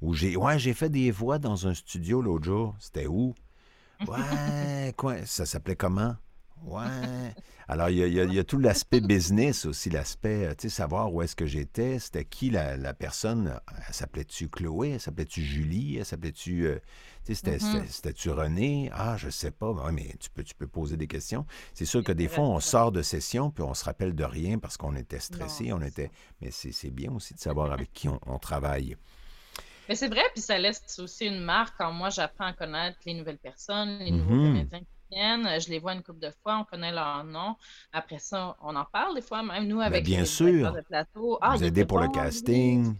Ou 0.00 0.14
j'ai, 0.14 0.36
ouais, 0.36 0.58
j'ai 0.60 0.74
fait 0.74 0.88
des 0.90 1.10
voix 1.10 1.38
dans 1.40 1.66
un 1.66 1.74
studio 1.74 2.22
l'autre 2.22 2.44
jour. 2.44 2.76
C'était 2.78 3.06
où? 3.08 3.34
Ouais, 4.06 4.92
quoi? 4.96 5.24
Ça 5.26 5.46
s'appelait 5.46 5.76
comment? 5.76 6.16
Ouais. 6.64 7.34
Alors, 7.68 7.88
il 7.88 7.98
y 7.98 8.20
a, 8.20 8.24
y 8.24 8.36
y 8.36 8.44
tout 8.44 8.58
l'aspect 8.58 9.00
business 9.00 9.64
aussi, 9.64 9.88
l'aspect, 9.88 10.44
euh, 10.46 10.54
tu 10.54 10.68
sais, 10.68 10.76
savoir 10.76 11.12
où 11.12 11.22
est-ce 11.22 11.34
que 11.36 11.46
j'étais, 11.46 11.98
c'était 11.98 12.24
qui 12.24 12.50
la, 12.50 12.76
la 12.76 12.92
personne? 12.92 13.58
Elle 13.88 13.94
s'appelait-tu 13.94 14.48
Chloé? 14.48 14.90
Elle 14.90 15.00
s'appelait-tu 15.00 15.42
Julie? 15.42 15.96
Elle 15.98 16.04
s'appelait-tu. 16.04 16.66
euh, 16.66 16.78
tu 17.24 17.34
sais, 17.34 17.52
Mhm. 17.52 17.58
c'était- 17.60 17.86
c'était-tu 17.86 18.30
René? 18.30 18.90
Ah, 18.92 19.16
je 19.16 19.30
sais 19.30 19.50
pas. 19.52 19.70
Ouais, 19.70 19.92
mais 19.92 20.14
tu 20.18 20.28
peux, 20.30 20.42
tu 20.42 20.54
peux 20.54 20.66
poser 20.66 20.96
des 20.96 21.06
questions. 21.06 21.46
C'est 21.72 21.86
sûr 21.86 22.02
que 22.04 22.12
des 22.12 22.28
fois, 22.28 22.44
on 22.44 22.60
sort 22.60 22.92
de 22.92 23.02
session 23.02 23.50
puis 23.50 23.62
on 23.62 23.72
se 23.74 23.84
rappelle 23.84 24.14
de 24.14 24.24
rien 24.24 24.58
parce 24.58 24.76
qu'on 24.76 24.96
était 24.96 25.20
stressé, 25.20 25.72
on 25.72 25.80
était. 25.80 26.10
Mais 26.42 26.50
c'est 26.50 26.72
c'est 26.72 26.90
bien 26.90 27.12
aussi 27.12 27.34
de 27.34 27.40
savoir 27.40 27.72
avec 27.72 27.92
qui 27.92 28.08
on, 28.08 28.18
on 28.26 28.38
travaille. 28.38 28.96
Mais 29.90 29.96
c'est 29.96 30.08
vrai, 30.08 30.22
puis 30.34 30.42
ça 30.42 30.58
laisse 30.58 30.98
aussi 31.00 31.26
une 31.26 31.40
marque 31.40 31.76
quand 31.78 31.92
moi 31.92 32.10
j'apprends 32.10 32.46
à 32.46 32.54
connaître 32.54 32.98
les 33.06 33.14
nouvelles 33.14 33.40
personnes, 33.40 33.98
les 34.00 34.12
nouveaux 34.12 34.36
Mhm. 34.36 34.44
comédiens 34.46 34.80
qui 34.80 34.86
viennent. 35.12 35.60
Je 35.60 35.68
les 35.70 35.80
vois 35.80 35.94
une 35.94 36.04
couple 36.04 36.20
de 36.20 36.32
fois, 36.42 36.58
on 36.60 36.64
connaît 36.64 36.92
leur 36.92 37.24
nom. 37.24 37.56
Après 37.92 38.20
ça, 38.20 38.56
on 38.62 38.76
en 38.76 38.86
parle 38.86 39.16
des 39.16 39.22
fois, 39.22 39.42
même 39.42 39.66
nous 39.68 39.82
avec 39.82 40.04
Ben, 40.04 40.04
bien 40.04 40.20
les 40.20 40.26
sûr. 40.26 40.72
de 40.72 40.82
plateau. 40.82 41.38
Ah, 41.42 41.56
Vous 41.56 41.64
aidez 41.64 41.84
pour 41.84 41.98
le 42.00 42.06
bon, 42.06 42.12
casting. 42.12 42.94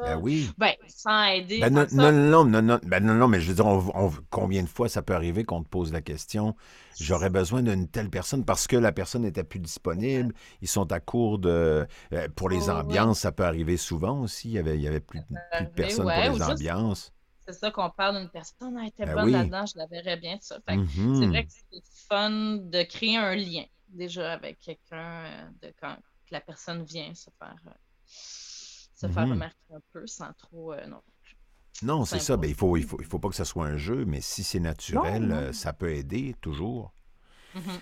Ben 0.00 0.16
oui. 0.16 0.50
Ben, 0.58 0.74
sans 0.88 1.24
aider. 1.24 1.60
Ben 1.60 1.70
non, 1.72 1.86
non, 1.92 2.12
non, 2.12 2.44
non, 2.44 2.62
non, 2.62 2.80
ben 2.82 3.04
non, 3.04 3.14
non, 3.14 3.28
mais 3.28 3.40
je 3.40 3.48
veux 3.48 3.54
dire, 3.54 3.66
on- 3.66 3.90
on- 3.94 4.10
combien 4.30 4.62
de 4.62 4.68
fois 4.68 4.88
ça 4.88 5.02
peut 5.02 5.14
arriver 5.14 5.44
qu'on 5.44 5.62
te 5.62 5.68
pose 5.68 5.92
la 5.92 6.00
question, 6.00 6.56
j'aurais 6.98 7.30
besoin 7.30 7.62
d'une 7.62 7.86
telle 7.88 8.10
personne 8.10 8.44
parce 8.44 8.66
que 8.66 8.76
la 8.76 8.90
personne 8.92 9.22
n'était 9.22 9.44
plus 9.44 9.60
disponible, 9.60 10.34
ils 10.62 10.68
sont 10.68 10.90
à 10.92 10.98
court 11.00 11.38
de... 11.38 11.86
euh, 12.14 12.28
pour 12.36 12.48
les 12.48 12.68
Oh, 12.68 12.70
ambiances, 12.70 13.20
ça 13.20 13.32
peut 13.32 13.44
arriver 13.44 13.76
souvent 13.76 14.20
aussi, 14.22 14.48
il 14.48 14.52
y 14.54 14.58
avait, 14.58 14.76
il 14.76 14.82
y 14.82 14.88
avait 14.88 15.00
plus, 15.00 15.20
plus 15.50 15.66
de 15.66 15.70
personnes 15.70 16.06
ouais, 16.06 16.12
pour 16.12 16.22
ou 16.30 16.38
les 16.38 16.42
ambiances. 16.42 17.12
C'est 17.46 17.52
ça 17.54 17.70
qu'on 17.70 17.90
parle 17.90 18.18
d'une 18.20 18.30
personne, 18.30 18.78
elle 18.78 18.88
était 18.88 19.04
Ben 19.04 19.14
bonne 19.14 19.24
oui. 19.24 19.32
là-dedans, 19.32 19.66
je 19.66 19.76
la 19.78 19.86
verrais 19.86 20.16
bien, 20.16 20.38
ça. 20.40 20.58
C'est 21.12 21.26
vrai 21.26 21.44
que 21.44 21.50
c'est 21.50 21.82
fun 22.08 22.30
de 22.30 22.82
créer 22.84 23.16
un 23.16 23.34
lien 23.34 23.64
déjà 23.88 24.32
avec 24.32 24.60
quelqu'un, 24.60 25.24
euh, 25.26 25.50
de 25.68 25.74
quand 25.80 25.96
la 26.30 26.40
personne 26.40 26.84
vient 26.84 27.14
se 27.14 27.30
faire, 27.38 27.56
euh, 27.66 27.70
se 29.02 29.12
faire 29.12 29.24
Mhm. 29.24 29.32
remarquer 29.32 29.74
un 29.74 29.80
peu 29.92 30.06
sans 30.06 30.32
trop. 30.34 30.72
euh, 30.72 30.86
non. 30.86 31.02
Non, 31.82 32.04
c'est 32.04 32.20
ça, 32.20 32.36
ben, 32.36 32.48
il 32.48 32.54
faut, 32.54 32.76
il, 32.76 32.84
faut, 32.84 32.98
il 33.00 33.06
faut 33.06 33.18
pas 33.18 33.28
que 33.28 33.34
ce 33.34 33.44
soit 33.44 33.66
un 33.66 33.76
jeu, 33.76 34.04
mais 34.04 34.20
si 34.20 34.44
c'est 34.44 34.60
naturel, 34.60 35.26
non. 35.28 35.34
euh, 35.36 35.52
ça 35.52 35.72
peut 35.72 35.90
aider 35.92 36.34
toujours. 36.40 36.92
Mhm. 37.54 37.80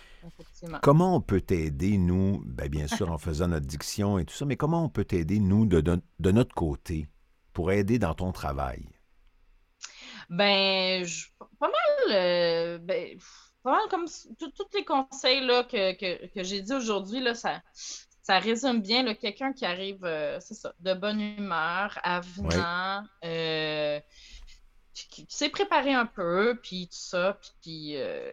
Comment 0.83 1.17
on 1.17 1.21
peut 1.21 1.41
t'aider, 1.41 1.97
nous, 1.99 2.43
ben, 2.45 2.69
bien 2.69 2.87
sûr 2.87 3.11
en 3.11 3.19
faisant 3.19 3.49
notre 3.49 3.67
diction 3.67 4.19
et 4.19 4.25
tout 4.25 4.35
ça, 4.35 4.45
mais 4.45 4.57
comment 4.57 4.85
on 4.85 4.89
peut 4.89 5.05
t'aider, 5.05 5.39
nous, 5.39 5.67
de, 5.67 5.81
de- 5.81 6.03
de 6.19 6.31
notre 6.33 6.55
côté, 6.55 7.09
pour 7.53 7.73
aider 7.73 7.99
dans 7.99 8.15
ton 8.15 8.33
travail? 8.33 8.87
Ben, 10.29 11.05
je- 11.05 11.27
pas 11.59 11.69
mal, 11.69 12.13
euh, 12.17 12.79
ben, 12.79 13.19
pas 13.63 13.73
mal 13.73 13.89
comme 13.91 14.07
tous 14.39 14.53
les 14.75 14.85
conseils 14.85 15.45
là, 15.47 15.65
que, 15.65 15.93
que, 15.95 16.27
que 16.33 16.43
j'ai 16.43 16.63
dit 16.63 16.73
aujourd'hui, 16.73 17.21
là, 17.21 17.35
ça, 17.35 17.63
ça 18.31 18.39
résume 18.39 18.81
bien 18.81 19.15
quelqu'un 19.15 19.53
qui 19.53 19.65
arrive, 19.65 20.05
euh, 20.05 20.39
c'est 20.41 20.55
ça, 20.55 20.73
de 20.81 20.95
bonne 20.95 21.21
humeur, 21.21 21.99
avenant, 22.05 23.05
euh, 23.25 24.01
qui, 24.95 25.09
qui- 25.09 25.27
qui 25.27 25.37
s'est 25.37 25.49
préparé 25.51 25.95
un 25.95 26.07
peu, 26.07 26.59
puis 26.63 26.87
tout 26.89 26.97
ça, 26.99 27.39
puis, 27.63 27.97
euh, 27.97 28.31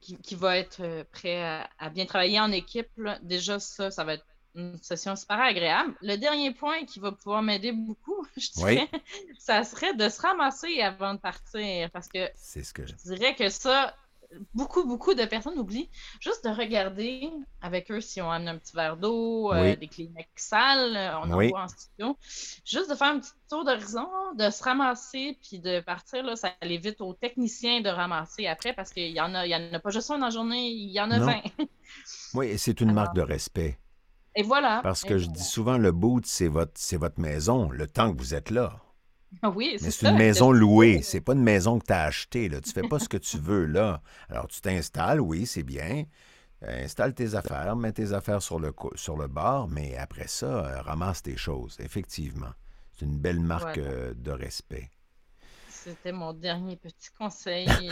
qui, 0.00 0.16
qui 0.18 0.34
va 0.34 0.58
être 0.58 1.04
prêt 1.12 1.42
à, 1.42 1.68
à 1.78 1.90
bien 1.90 2.06
travailler 2.06 2.40
en 2.40 2.50
équipe. 2.52 2.88
là. 2.96 3.18
Déjà, 3.22 3.58
ça, 3.60 3.90
ça 3.90 4.04
va 4.04 4.14
être 4.14 4.26
une 4.54 4.76
session 4.82 5.16
super 5.16 5.40
agréable. 5.40 5.94
Le 6.02 6.16
dernier 6.16 6.52
point 6.52 6.84
qui 6.84 7.00
va 7.00 7.12
pouvoir 7.12 7.42
m'aider 7.42 7.72
beaucoup, 7.72 8.26
je 8.36 8.48
Oui. 8.58 8.74
dirais, 8.74 8.88
ça 9.38 9.64
serait 9.64 9.94
de 9.94 10.08
se 10.08 10.20
ramasser 10.20 10.82
avant 10.82 11.14
de 11.14 11.20
partir. 11.20 11.90
Parce 11.92 12.08
que 12.08 12.28
C'est 12.34 12.64
ce 12.64 12.72
que 12.74 12.84
je... 12.86 12.92
je 12.92 13.14
dirais 13.14 13.34
que 13.34 13.48
ça, 13.48 13.94
beaucoup, 14.54 14.84
beaucoup 14.86 15.14
de 15.14 15.24
personnes 15.24 15.58
oublient 15.58 15.90
juste 16.20 16.44
de 16.44 16.50
regarder 16.50 17.30
avec 17.60 17.90
eux 17.90 18.00
si 18.00 18.20
on 18.20 18.30
amené 18.30 18.50
un 18.50 18.58
petit 18.58 18.74
verre 18.76 18.96
d'eau, 18.96 19.52
euh, 19.52 19.62
Oui. 19.62 19.76
des 19.76 19.88
Kleenex 19.88 20.28
sales, 20.36 20.96
euh, 20.96 21.18
on 21.20 21.30
Oui. 21.30 21.46
en 21.46 21.48
voit 21.48 21.62
en 21.64 21.68
studio. 21.68 22.16
Juste 22.64 22.90
de 22.90 22.94
faire 22.94 23.08
un 23.08 23.20
petit 23.20 23.30
tour 23.48 23.64
d'horizon, 23.64 24.08
de 24.36 24.50
se 24.50 24.62
ramasser 24.62 25.38
puis 25.42 25.58
de 25.60 25.80
partir, 25.80 26.22
là, 26.24 26.36
ça 26.36 26.52
évite 26.62 27.00
aux 27.00 27.14
techniciens 27.14 27.80
de 27.80 27.88
ramasser 27.88 28.46
après 28.46 28.72
parce 28.74 28.92
qu'il 28.92 29.10
y 29.12 29.20
en 29.20 29.34
a, 29.34 29.46
il 29.46 29.50
y 29.50 29.56
en 29.56 29.72
a 29.72 29.78
pas 29.80 29.90
juste 29.90 30.10
un 30.10 30.18
dans 30.18 30.26
la 30.26 30.30
journée, 30.30 30.68
il 30.70 30.90
y 30.90 31.00
en 31.00 31.10
a 31.10 31.18
Non. 31.18 31.20
20. 31.20 31.42
Oui, 32.34 32.48
et 32.48 32.58
c'est 32.58 32.80
une 32.82 32.92
marque 32.92 33.14
de 33.14 33.22
respect. 33.22 33.78
Et 34.34 34.42
voilà. 34.42 34.82
Parce 34.82 35.04
Et 35.04 35.06
que 35.06 35.16
je 35.18 35.26
voilà. 35.26 35.32
dis 35.32 35.44
souvent, 35.44 35.78
le 35.78 35.92
boot, 35.92 36.26
c'est 36.26 36.46
votre, 36.48 36.72
c'est 36.76 36.98
votre 36.98 37.18
maison, 37.20 37.70
le 37.70 37.86
temps 37.86 38.12
que 38.12 38.18
vous 38.18 38.34
êtes 38.34 38.50
là. 38.50 38.81
Oui, 39.54 39.70
Mais 39.72 39.78
c'est 39.78 39.90
c'est 39.90 40.08
une 40.08 40.16
maison 40.18 40.52
louée, 40.52 41.00
c'est 41.02 41.20
pas 41.20 41.32
une 41.32 41.42
maison 41.42 41.78
que 41.78 41.86
tu 41.86 41.92
as 41.92 42.04
achetée. 42.04 42.48
Là. 42.48 42.60
Tu 42.60 42.70
fais 42.70 42.86
pas 42.86 42.98
ce 42.98 43.08
que 43.08 43.16
tu 43.16 43.38
veux 43.38 43.64
là. 43.66 44.02
Alors 44.28 44.46
tu 44.48 44.60
t'installes, 44.60 45.20
oui, 45.20 45.46
c'est 45.46 45.62
bien. 45.62 46.04
Euh, 46.64 46.84
Installe 46.84 47.12
tes 47.14 47.34
affaires, 47.34 47.74
mets 47.74 47.92
tes 47.92 48.12
affaires 48.12 48.40
sur 48.42 48.60
le, 48.60 48.72
sur 48.94 49.16
le 49.16 49.26
bord, 49.26 49.68
mais 49.68 49.96
après 49.96 50.28
ça, 50.28 50.46
euh, 50.46 50.82
ramasse 50.82 51.22
tes 51.22 51.36
choses, 51.36 51.76
effectivement. 51.80 52.52
C'est 52.92 53.04
une 53.06 53.18
belle 53.18 53.40
marque 53.40 53.78
Voilà. 53.78 53.90
euh, 53.90 54.14
de 54.14 54.30
respect. 54.30 54.88
C'était 55.68 56.12
mon 56.12 56.32
dernier 56.32 56.76
petit 56.76 57.10
conseil. 57.18 57.66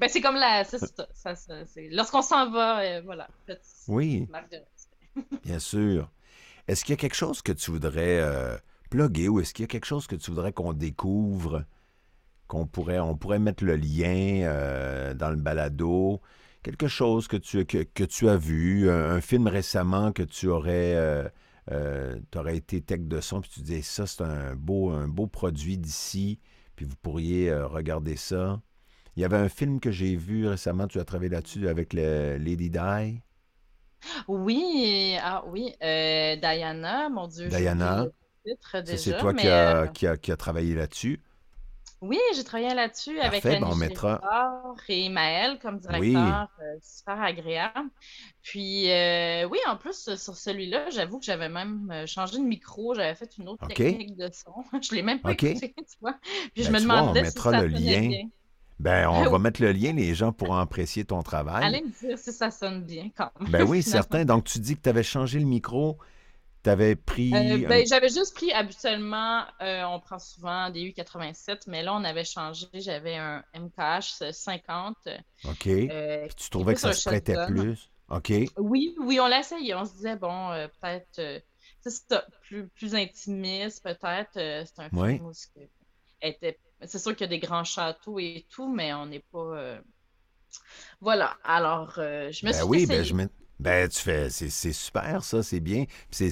ben, 0.00 0.08
c'est 0.08 0.20
comme 0.20 0.34
la. 0.36 0.64
c'est 0.64 0.78
ça, 0.78 1.06
ça, 1.14 1.34
ça, 1.34 1.64
c'est- 1.64 1.88
Lorsqu'on 1.90 2.22
s'en 2.22 2.50
va, 2.50 2.80
euh, 2.80 3.00
voilà. 3.04 3.28
petite 3.46 3.62
Oui, 3.88 4.26
marque 4.30 4.50
de 4.50 4.58
respect. 4.58 5.38
bien 5.44 5.58
sûr. 5.58 6.10
Est-ce 6.66 6.84
qu'il 6.84 6.92
y 6.92 6.98
a 6.98 7.00
quelque 7.00 7.14
chose 7.16 7.40
que 7.40 7.52
tu 7.52 7.70
voudrais 7.70 8.18
euh, 8.20 8.56
plugger 8.90 9.28
ou 9.28 9.40
est-ce 9.40 9.54
qu'il 9.54 9.62
y 9.62 9.64
a 9.64 9.68
quelque 9.68 9.86
chose 9.86 10.06
que 10.06 10.16
tu 10.16 10.30
voudrais 10.30 10.52
qu'on 10.52 10.72
découvre, 10.72 11.64
qu'on 12.46 12.66
pourrait, 12.66 12.98
on 12.98 13.16
pourrait 13.16 13.38
mettre 13.38 13.64
le 13.64 13.76
lien 13.76 14.42
euh, 14.42 15.14
dans 15.14 15.30
le 15.30 15.36
balado? 15.36 16.20
Quelque 16.62 16.88
chose 16.88 17.28
que 17.28 17.36
tu, 17.36 17.64
que, 17.64 17.82
que 17.82 18.04
tu 18.04 18.28
as 18.28 18.36
vu, 18.36 18.90
un, 18.90 19.10
un 19.10 19.20
film 19.20 19.46
récemment 19.46 20.12
que 20.12 20.22
tu 20.22 20.48
aurais, 20.48 20.94
euh, 20.96 21.28
euh, 21.70 22.18
été 22.48 22.80
tech 22.80 23.00
de 23.00 23.20
son, 23.20 23.40
puis 23.40 23.50
tu 23.50 23.60
dis 23.60 23.82
ça, 23.82 24.06
c'est 24.06 24.22
un 24.22 24.54
beau, 24.54 24.90
un 24.90 25.08
beau 25.08 25.26
produit 25.26 25.78
d'ici, 25.78 26.40
puis 26.76 26.84
vous 26.84 26.96
pourriez 26.96 27.54
regarder 27.54 28.16
ça. 28.16 28.60
Il 29.16 29.22
y 29.22 29.24
avait 29.24 29.36
un 29.36 29.48
film 29.48 29.80
que 29.80 29.90
j'ai 29.90 30.14
vu 30.14 30.46
récemment, 30.46 30.86
tu 30.86 31.00
as 31.00 31.04
travaillé 31.04 31.30
là-dessus 31.30 31.68
avec 31.68 31.92
le 31.92 32.36
Lady 32.38 32.70
Di? 32.70 33.20
Oui, 34.28 35.16
ah 35.20 35.42
oui, 35.48 35.74
euh, 35.82 36.36
Diana, 36.36 37.08
mon 37.08 37.26
Dieu. 37.26 37.48
Diana. 37.48 38.06
Titre 38.48 38.80
déjà. 38.80 38.96
c'est 38.96 39.16
toi 39.18 39.32
mais, 39.32 39.42
qui 39.42 39.48
euh, 39.48 39.82
a, 39.84 39.88
qui, 39.88 40.06
a, 40.06 40.16
qui 40.16 40.32
a 40.32 40.36
travaillé 40.36 40.74
là-dessus? 40.74 41.20
Oui, 42.00 42.18
j'ai 42.36 42.44
travaillé 42.44 42.72
là-dessus 42.74 43.18
avec 43.18 43.42
ben, 43.42 43.64
on 43.64 43.74
mettra- 43.74 44.20
et 44.88 45.08
Maël 45.08 45.58
comme 45.60 45.80
directeur. 45.80 46.00
Oui. 46.00 46.14
euh, 46.14 46.76
super 46.80 47.20
agréable. 47.20 47.90
Puis, 48.42 48.88
euh, 48.90 49.48
oui, 49.48 49.58
en 49.66 49.76
plus, 49.76 50.14
sur 50.14 50.36
celui-là, 50.36 50.90
j'avoue 50.90 51.18
que 51.18 51.24
j'avais 51.24 51.48
même 51.48 51.92
changé 52.06 52.38
de 52.38 52.42
micro. 52.44 52.94
J'avais 52.94 53.16
fait 53.16 53.36
une 53.38 53.48
autre 53.48 53.66
technique 53.66 54.16
de 54.16 54.30
son. 54.32 54.52
Je 54.80 54.94
l'ai 54.94 55.02
même 55.02 55.20
pas 55.20 55.32
OK. 55.32 55.42
écouté, 55.42 55.74
tu 55.76 55.96
vois. 56.00 56.14
Puis, 56.54 56.62
je 56.62 56.70
Ben, 56.70 56.74
me 56.74 56.80
demandais 56.82 57.20
si 57.20 57.26
mettra 57.26 57.50
ça 57.50 57.62
le 57.62 57.66
lien. 57.66 58.00
bien. 58.08 58.28
Ben, 58.78 59.08
on 59.08 59.24
Ah 59.24 59.28
va 59.28 59.32
oui. 59.32 59.42
mettre 59.42 59.60
le 59.60 59.72
lien, 59.72 59.92
les 59.92 60.14
gens 60.14 60.30
pourront 60.32 60.54
apprécier 60.58 61.04
ton 61.04 61.20
travail. 61.22 61.64
Allez 61.64 61.82
me 61.82 61.88
dire 62.06 62.16
si 62.16 62.32
ça 62.32 62.52
sonne 62.52 62.84
bien 62.84 63.10
quand 63.16 63.32
même. 63.40 63.50
Ben 63.50 63.64
oui, 63.64 63.82
certain. 63.82 64.24
Donc, 64.24 64.44
tu 64.44 64.60
dis 64.60 64.76
que 64.76 64.82
tu 64.82 64.88
avais 64.88 65.02
changé 65.02 65.40
le 65.40 65.46
micro, 65.46 65.98
tu 66.68 66.72
avais 66.72 66.96
pris. 66.96 67.34
Euh, 67.34 67.54
un- 67.56 67.68
ben, 67.68 67.86
j'avais 67.86 68.08
juste 68.08 68.34
pris, 68.34 68.52
habituellement, 68.52 69.44
euh, 69.62 69.84
on 69.84 70.00
prend 70.00 70.18
souvent 70.18 70.70
des 70.70 70.80
U87, 70.80 71.62
mais 71.66 71.82
là, 71.82 71.94
on 71.94 72.04
avait 72.04 72.24
changé. 72.24 72.66
J'avais 72.74 73.16
un 73.16 73.44
MKH 73.54 74.32
50. 74.32 74.96
OK. 75.44 75.66
euh, 75.66 76.26
Puis 76.26 76.34
tu 76.36 76.50
trouvais 76.50 76.74
que 76.74 76.80
ça 76.80 76.92
se 76.92 77.08
prêtait 77.08 77.36
plus. 77.46 77.90
OK. 78.10 78.32
Oui, 78.56 78.94
oui, 79.00 79.20
on 79.20 79.26
l'a 79.26 79.40
essayé. 79.40 79.74
On 79.74 79.84
se 79.84 79.92
disait, 79.92 80.16
bon, 80.16 80.50
peut-être, 80.80 81.42
c'est 81.82 82.14
plus, 82.42 82.68
plus 82.68 82.94
intimiste, 82.94 83.82
peut-être. 83.82 84.32
c'est 84.34 84.78
un 84.78 84.88
film 84.90 85.26
où 85.26 85.32
était... 86.22 86.58
c'est 86.86 86.98
sûr 86.98 87.12
qu'il 87.14 87.22
y 87.26 87.28
a 87.28 87.28
des 87.28 87.38
grands 87.38 87.64
châteaux 87.64 88.18
et 88.18 88.46
tout, 88.50 88.68
mais 88.72 88.92
on 88.94 89.06
n'est 89.06 89.24
pas. 89.32 89.78
Voilà. 91.00 91.36
Alors, 91.44 91.92
je 91.96 92.46
me 92.46 92.50
Ben 92.50 92.52
suis 92.52 92.62
oui, 92.64 92.86
ben, 92.86 93.04
je 93.04 93.14
me- 93.14 93.28
ben 93.60 93.88
tu 93.88 93.98
fais. 94.00 94.30
C'est 94.30 94.72
super, 94.72 95.24
ça, 95.24 95.42
c'est 95.42 95.60
bien. 95.60 95.84
C'est. 96.10 96.30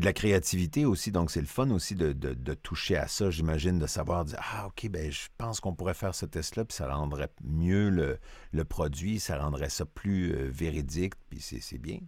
de 0.00 0.04
la 0.04 0.12
créativité 0.12 0.84
aussi, 0.84 1.12
donc 1.12 1.30
c'est 1.30 1.40
le 1.40 1.46
fun 1.46 1.70
aussi 1.70 1.94
de, 1.94 2.12
de- 2.12 2.34
toucher 2.54 2.96
à 2.96 3.08
ça, 3.08 3.30
j'imagine, 3.30 3.78
de 3.78 3.86
savoir 3.86 4.24
dire 4.24 4.38
Ah, 4.42 4.66
OK, 4.68 4.88
ben 4.88 5.10
je 5.12 5.28
pense 5.38 5.60
qu'on 5.60 5.74
pourrait 5.74 5.94
faire 5.94 6.14
ce 6.14 6.26
test-là, 6.26 6.64
puis 6.64 6.76
ça 6.76 6.92
rendrait 6.94 7.30
mieux 7.44 7.88
le, 7.90 8.18
le 8.52 8.64
produit, 8.64 9.20
ça 9.20 9.38
rendrait 9.38 9.70
ça 9.70 9.84
plus 9.86 10.34
euh, 10.34 10.48
véridique, 10.50 11.14
puis 11.30 11.40
c'est 11.40 11.78
bien. 11.78 11.98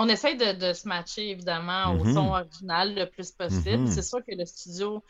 On 0.00 0.08
essaie 0.08 0.34
de, 0.36 0.52
de 0.68 0.72
se 0.72 0.86
matcher 0.86 1.30
évidemment 1.30 1.92
au 1.92 2.04
Mhm. 2.04 2.14
son 2.14 2.28
original 2.28 2.94
le 2.94 3.06
plus 3.06 3.30
possible. 3.32 3.78
Mhm. 3.84 3.86
C'est 3.90 4.02
sûr 4.02 4.18
que 4.20 4.34
le 4.36 4.44
studio 4.46 5.02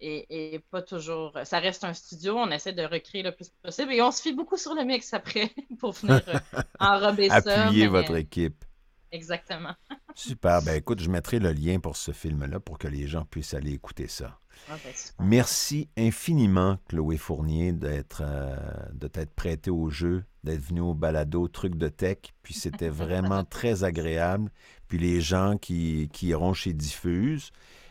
est, 0.00 0.26
est 0.30 0.58
pas 0.70 0.82
toujours. 0.82 1.36
Ça 1.44 1.58
reste 1.58 1.82
un 1.84 1.92
studio, 1.94 2.36
on 2.36 2.50
essaie 2.50 2.72
de 2.72 2.82
recréer 2.82 3.22
le 3.22 3.32
plus 3.32 3.48
possible 3.62 3.92
et 3.92 4.00
on 4.02 4.10
se 4.12 4.22
fie 4.22 4.32
beaucoup 4.32 4.56
sur 4.56 4.74
le 4.74 4.84
mix 4.84 5.12
après 5.12 5.50
pour 5.80 5.92
venir 5.92 6.22
euh, 6.28 6.38
enrober 6.80 7.28
ça. 7.28 7.70
Mais- 7.72 7.86
votre 7.88 8.14
équipe. 8.16 8.64
Exactement. 9.10 9.74
Super. 10.14 10.60
Ben 10.62 10.74
écoute, 10.76 11.00
je 11.00 11.08
mettrai 11.08 11.38
le 11.38 11.52
lien 11.52 11.80
pour 11.80 11.96
ce 11.96 12.12
film-là 12.12 12.60
pour 12.60 12.76
que 12.78 12.88
les 12.88 13.06
gens 13.06 13.24
puissent 13.24 13.54
aller 13.54 13.72
écouter 13.72 14.06
ça. 14.06 14.38
Ah, 14.68 14.74
ben. 14.84 14.92
Merci 15.20 15.88
infiniment, 15.96 16.78
Chloé 16.88 17.16
Fournier, 17.16 17.72
d'être 17.72 18.22
euh, 18.24 18.56
de 18.92 19.06
t'être 19.08 19.32
prêtée 19.34 19.70
au 19.70 19.88
jeu, 19.88 20.24
d'être 20.48 20.62
venue 20.62 20.80
au 20.80 20.94
balado 20.94 21.46
Truc 21.48 21.76
de 21.76 21.88
Tech. 21.88 22.18
Puis 22.42 22.54
c'était 22.54 22.88
vraiment 22.88 23.44
très 23.50 23.84
agréable. 23.84 24.50
Puis 24.88 24.98
les 24.98 25.20
gens 25.20 25.56
qui, 25.56 26.08
qui 26.12 26.28
iront 26.28 26.54
chez 26.54 26.72
Diffuse, 26.72 27.50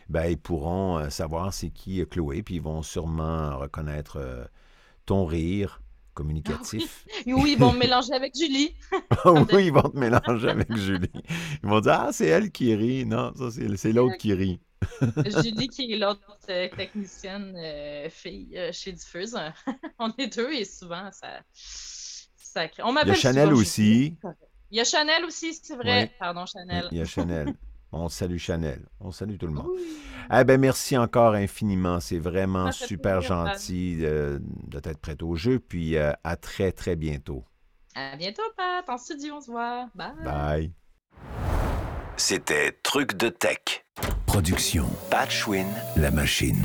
ben, 0.09 0.25
ils 0.25 0.37
pourront 0.37 0.97
euh, 0.97 1.09
savoir 1.09 1.53
c'est 1.53 1.69
qui 1.69 2.01
euh, 2.01 2.05
Chloé, 2.05 2.41
puis 2.41 2.55
ils 2.55 2.61
vont 2.61 2.81
sûrement 2.81 3.57
reconnaître 3.57 4.17
euh, 4.17 4.45
ton 5.05 5.25
rire 5.25 5.81
communicatif. 6.13 7.05
Et 7.27 7.33
oui, 7.33 7.51
ils 7.53 7.59
vont 7.59 7.73
me 7.73 7.79
mélanger 7.79 8.13
avec 8.13 8.35
Julie. 8.35 8.73
Ah 9.23 9.33
oui, 9.33 9.67
ils 9.67 9.73
vont 9.73 9.89
te 9.89 9.97
mélanger 9.97 10.49
avec 10.49 10.75
Julie. 10.75 11.11
Ils 11.63 11.69
vont 11.69 11.79
dire 11.79 11.93
Ah, 11.93 12.09
c'est 12.11 12.27
elle 12.27 12.51
qui 12.51 12.73
rit. 12.75 13.05
Non, 13.05 13.33
ça, 13.35 13.51
c'est 13.51 13.75
c'est 13.77 13.91
l'autre 13.91 14.17
qui 14.17 14.33
rit. 14.33 14.59
Julie 15.43 15.67
qui 15.67 15.93
est 15.93 15.97
l'autre 15.97 16.37
euh, 16.49 16.67
technicienne 16.75 17.53
euh, 17.55 18.09
fille 18.09 18.57
euh, 18.57 18.71
chez 18.71 18.91
Diffuse. 18.91 19.37
on 19.99 20.11
est 20.17 20.35
deux 20.35 20.51
et 20.53 20.65
souvent 20.65 21.09
ça. 21.11 21.41
Il 22.65 22.79
y 22.79 22.81
a 22.81 22.91
m'appelle 22.91 23.15
Chanel 23.15 23.53
aussi. 23.53 24.17
Il 24.71 24.77
y 24.77 24.81
a 24.81 24.83
Chanel 24.83 25.23
aussi, 25.25 25.53
c'est 25.53 25.75
vrai. 25.75 26.03
Oui. 26.03 26.15
Pardon, 26.19 26.45
Chanel. 26.45 26.87
Il 26.91 26.97
y 26.97 27.01
a 27.01 27.05
Chanel. 27.05 27.53
On 27.91 28.09
salue 28.09 28.37
Chanel. 28.37 28.85
On 28.99 29.11
salue 29.11 29.37
tout 29.37 29.47
le 29.47 29.53
monde. 29.53 29.67
Oui. 29.73 29.81
Eh 30.37 30.43
ben 30.43 30.59
merci 30.59 30.97
encore 30.97 31.35
infiniment. 31.35 32.01
C'est 32.01 32.19
vraiment 32.19 32.71
super 32.73 33.21
gentil 33.21 33.99
euh, 34.01 34.39
de 34.41 34.79
t'être 34.79 34.99
prête 34.99 35.23
au 35.23 35.35
jeu. 35.35 35.59
Puis 35.59 35.95
euh, 35.95 36.11
à 36.23 36.35
très, 36.35 36.73
très 36.73 36.97
bientôt. 36.97 37.45
À 37.95 38.17
bientôt, 38.17 38.43
Pat. 38.57 38.87
En 38.89 38.97
studio, 38.97 39.35
on 39.37 39.41
se 39.41 39.49
voit. 39.49 39.89
Bye. 39.95 40.11
Bye. 40.23 40.71
C'était 42.17 42.73
Truc 42.83 43.15
de 43.15 43.29
Tech. 43.29 43.85
Production 44.25 44.87
Patchwin, 45.09 45.67
la 45.95 46.11
machine. 46.11 46.61